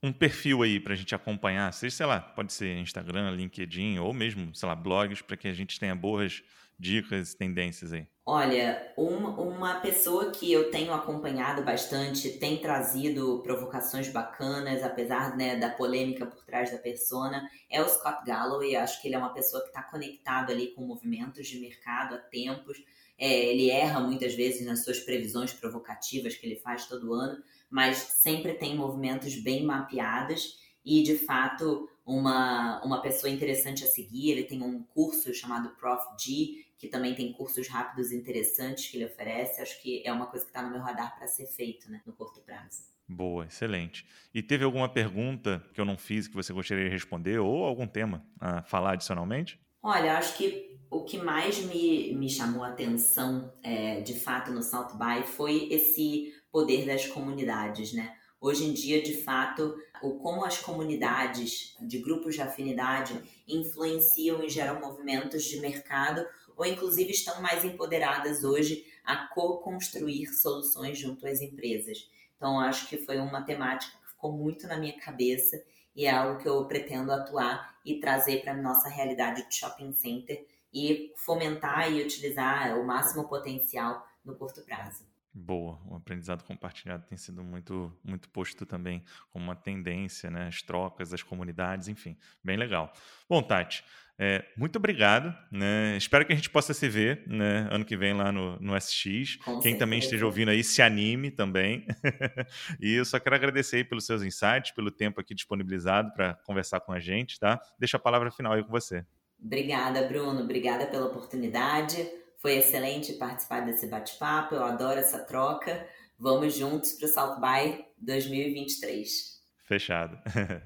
um 0.07 0.13
perfil 0.13 0.63
aí 0.63 0.79
para 0.79 0.93
a 0.93 0.97
gente 0.97 1.15
acompanhar, 1.15 1.73
seja, 1.73 1.97
sei 1.97 2.07
lá, 2.07 2.21
pode 2.21 2.53
ser 2.53 2.77
Instagram, 2.79 3.31
LinkedIn 3.31 3.99
ou 3.99 4.13
mesmo, 4.13 4.55
sei 4.55 4.69
lá, 4.69 4.75
blogs, 4.75 5.21
para 5.23 5.37
que 5.37 5.49
a 5.49 5.53
gente 5.53 5.79
tenha 5.81 5.95
boas 5.95 6.43
dicas, 6.79 7.35
tendências 7.35 7.93
aí? 7.93 8.07
Olha, 8.25 8.93
uma, 8.97 9.81
pessoa 9.81 10.33
que 10.33 10.53
eu 10.53 10.71
tenho 10.71 10.93
acompanhado 10.93 11.63
bastante 11.63 12.29
tem 12.39 12.59
trazido 12.59 13.41
provocações 13.43 14.09
bacanas, 14.09 14.83
apesar 14.83 15.37
né, 15.37 15.57
da 15.57 15.71
polêmica 15.71 16.27
por 16.27 16.45
trás 16.45 16.71
da 16.71 16.79
persona, 16.79 17.49
é 17.71 17.81
o 17.81 17.89
Scott 17.89 18.25
Galloway. 18.27 18.75
Acho 18.77 19.01
que 19.01 19.09
ele 19.09 19.15
é 19.15 19.19
uma 19.19 19.33
pessoa 19.33 19.63
que 19.63 19.69
está 19.69 19.83
conectado 19.83 20.51
ali 20.51 20.73
com 20.75 20.83
movimentos 20.83 21.47
de 21.47 21.61
mercado 21.61 22.17
há 22.17 22.19
tempos. 22.19 22.79
É, 23.19 23.33
ele 23.33 23.71
erra 23.71 24.01
muitas 24.01 24.35
vezes 24.35 24.67
nas 24.67 24.85
suas 24.85 24.99
previsões 24.99 25.53
provocativas 25.53 26.35
que 26.35 26.47
ele 26.47 26.57
faz 26.57 26.87
todo 26.87 27.15
ano, 27.15 27.43
mas 27.71 27.99
sempre 27.99 28.55
tem 28.55 28.77
movimentos 28.77 29.37
bem 29.37 29.65
mapeados 29.65 30.59
e, 30.85 31.03
de 31.03 31.17
fato, 31.19 31.89
uma, 32.05 32.81
uma 32.85 33.03
pessoa 33.03 33.31
interessante 33.31 33.83
a 33.85 33.89
seguir. 33.89 34.31
Ele 34.31 34.45
tem 34.45 34.63
um 34.63 34.83
curso 34.83 35.35
chamado 35.35 35.71
Prof. 35.71 36.05
G, 36.19 36.65
que 36.79 36.89
também 36.89 37.15
tem 37.15 37.33
cursos 37.33 37.69
rápidos 37.69 38.13
interessantes 38.13 38.89
que 38.89 38.97
ele 38.97 39.07
oferece. 39.07 39.61
Acho 39.61 39.81
que 39.83 40.03
é 40.07 40.13
uma 40.13 40.27
coisa 40.27 40.45
que 40.45 40.51
está 40.51 40.63
no 40.63 40.71
meu 40.71 40.81
radar 40.81 41.17
para 41.17 41.27
ser 41.27 41.47
feito 41.47 41.91
né, 41.91 42.01
no 42.07 42.13
curto 42.13 42.41
prazo. 42.41 42.85
Boa, 43.09 43.47
excelente. 43.47 44.07
E 44.35 44.43
teve 44.43 44.65
alguma 44.65 44.89
pergunta 44.89 45.65
que 45.73 45.81
eu 45.81 45.85
não 45.85 45.97
fiz 45.97 46.27
que 46.27 46.35
você 46.35 46.53
gostaria 46.53 46.85
de 46.85 46.91
responder 46.91 47.39
ou 47.39 47.65
algum 47.65 47.87
tema 47.87 48.25
a 48.41 48.63
falar 48.63 48.93
adicionalmente? 48.93 49.61
Olha, 49.83 50.19
acho 50.19 50.37
que 50.37 50.77
o 50.91 51.05
que 51.05 51.19
mais 51.19 51.65
me, 51.65 52.15
me 52.15 52.29
chamou 52.29 52.65
a 52.65 52.69
atenção, 52.69 53.53
é, 53.63 54.01
de 54.01 54.15
fato, 54.15 54.51
no 54.51 54.63
South 54.63 54.97
by 54.97 55.25
foi 55.25 55.69
esse 55.71 56.35
poder 56.57 56.87
das 56.87 57.07
comunidades, 57.07 57.93
né? 57.93 58.17
Hoje 58.41 58.65
em 58.65 58.73
dia, 58.73 59.03
de 59.03 59.13
fato, 59.13 59.77
o 60.03 60.15
como 60.15 60.43
as 60.43 60.57
comunidades 60.57 61.77
de 61.83 61.99
grupos 61.99 62.35
de 62.35 62.41
afinidade 62.41 63.23
influenciam 63.47 64.43
e 64.43 64.49
geram 64.49 64.81
movimentos 64.81 65.45
de 65.45 65.61
mercado 65.61 66.27
ou 66.57 66.65
inclusive 66.65 67.11
estão 67.11 67.43
mais 67.43 67.63
empoderadas 67.63 68.43
hoje 68.43 68.87
a 69.05 69.27
co-construir 69.27 70.29
soluções 70.29 70.97
junto 70.97 71.27
às 71.27 71.43
empresas. 71.43 72.11
Então, 72.37 72.59
acho 72.59 72.89
que 72.89 72.97
foi 72.97 73.19
uma 73.19 73.43
temática 73.43 73.95
que 73.99 74.09
ficou 74.13 74.33
muito 74.33 74.67
na 74.67 74.79
minha 74.79 74.99
cabeça 74.99 75.63
e 75.95 76.07
é 76.07 76.11
algo 76.11 76.41
que 76.41 76.49
eu 76.49 76.65
pretendo 76.65 77.13
atuar 77.13 77.79
e 77.85 78.01
trazer 78.01 78.41
para 78.41 78.53
a 78.53 78.63
nossa 78.63 78.89
realidade 78.89 79.47
de 79.47 79.55
shopping 79.55 79.93
center 79.93 80.43
e 80.73 81.13
fomentar 81.17 81.93
e 81.93 82.03
utilizar 82.03 82.81
o 82.81 82.87
máximo 82.87 83.29
potencial 83.29 84.09
no 84.25 84.35
curto 84.35 84.63
prazo. 84.63 85.06
Boa, 85.39 85.79
o 85.85 85.97
aprendizado 85.97 86.43
compartilhado 86.45 87.05
tem 87.07 87.19
sido 87.19 87.45
muito, 87.45 87.95
muito 88.03 88.27
posto 88.31 88.65
também 88.65 89.05
como 89.29 89.45
uma 89.45 89.55
tendência, 89.55 90.31
né? 90.31 90.47
As 90.47 90.63
trocas, 90.63 91.13
as 91.13 91.23
comunidades, 91.23 91.89
enfim, 91.89 92.17
bem 92.43 92.57
legal. 92.57 92.91
Bom, 93.29 93.43
Tati, 93.43 93.85
é, 94.19 94.43
muito 94.57 94.77
obrigado. 94.77 95.37
Né? 95.53 95.95
Espero 95.99 96.25
que 96.25 96.33
a 96.33 96.37
gente 96.37 96.49
possa 96.49 96.73
se 96.73 96.89
ver 96.89 97.23
né, 97.27 97.69
ano 97.71 97.85
que 97.85 97.99
vem 97.99 98.15
lá 98.15 98.33
no, 98.33 98.59
no 98.59 98.75
SX. 98.81 99.37
Com 99.37 99.53
Quem 99.53 99.61
certeza. 99.61 99.79
também 99.79 99.99
esteja 99.99 100.25
ouvindo 100.25 100.51
aí, 100.51 100.65
se 100.65 100.81
anime 100.81 101.31
também. 101.31 101.87
e 102.81 102.95
eu 102.95 103.05
só 103.05 103.21
quero 103.21 103.37
agradecer 103.37 103.77
aí 103.77 103.85
pelos 103.85 104.07
seus 104.07 104.23
insights, 104.23 104.71
pelo 104.71 104.91
tempo 104.91 105.21
aqui 105.21 105.35
disponibilizado 105.35 106.15
para 106.15 106.33
conversar 106.47 106.81
com 106.81 106.93
a 106.93 106.99
gente, 106.99 107.39
tá? 107.39 107.61
Deixa 107.79 107.99
a 107.99 108.01
palavra 108.01 108.31
final 108.31 108.55
aí 108.55 108.65
com 108.65 108.71
você. 108.71 109.05
Obrigada, 109.39 110.09
Bruno. 110.09 110.41
Obrigada 110.41 110.87
pela 110.87 111.09
oportunidade. 111.09 112.09
Foi 112.41 112.59
excelente 112.59 113.15
participar 113.15 113.65
desse 113.65 113.87
bate-papo, 113.87 114.55
eu 114.55 114.63
adoro 114.63 114.99
essa 114.99 115.19
troca. 115.19 115.87
Vamos 116.19 116.55
juntos 116.55 116.93
para 116.93 117.07
o 117.07 117.09
South 117.09 117.41
by 117.41 117.85
2023. 117.99 119.37
Fechado. 119.67 120.19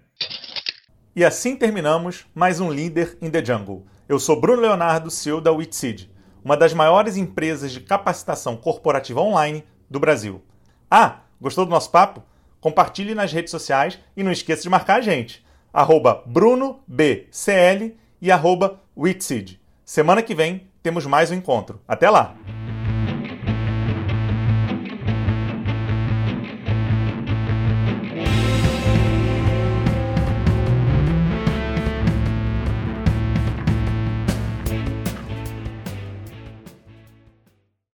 e 1.14 1.24
assim 1.24 1.56
terminamos 1.56 2.26
mais 2.35 2.61
um 2.61 2.72
Líder 2.72 3.16
in 3.22 3.30
the 3.30 3.44
Jungle. 3.44 3.87
Eu 4.09 4.18
sou 4.18 4.40
Bruno 4.40 4.62
Leonardo, 4.62 5.11
CEO 5.11 5.40
da 5.40 5.52
Witseed, 5.52 6.11
uma 6.44 6.56
das 6.56 6.74
maiores 6.74 7.16
empresas 7.16 7.70
de 7.72 7.80
capacitação 7.80 8.56
corporativa 8.56 9.20
online 9.20 9.64
do 9.88 10.00
Brasil. 10.00 10.42
Ah, 10.90 11.22
gostou 11.40 11.64
do 11.64 11.70
nosso 11.70 11.90
papo? 11.90 12.22
Compartilhe 12.61 13.14
nas 13.14 13.33
redes 13.33 13.50
sociais 13.50 13.98
e 14.16 14.22
não 14.22 14.33
esqueça 14.33 14.62
de 14.62 14.68
marcar 14.68 14.96
a 14.96 15.00
gente. 15.00 15.44
Arroba 15.72 16.22
BrunoBCL 16.26 17.96
e 18.20 18.30
arroba 18.30 18.83
Witseed. 18.96 19.61
Semana 19.85 20.22
que 20.22 20.35
vem 20.35 20.69
temos 20.82 21.06
mais 21.06 21.30
um 21.30 21.34
encontro. 21.34 21.80
Até 21.86 22.08
lá! 22.08 22.34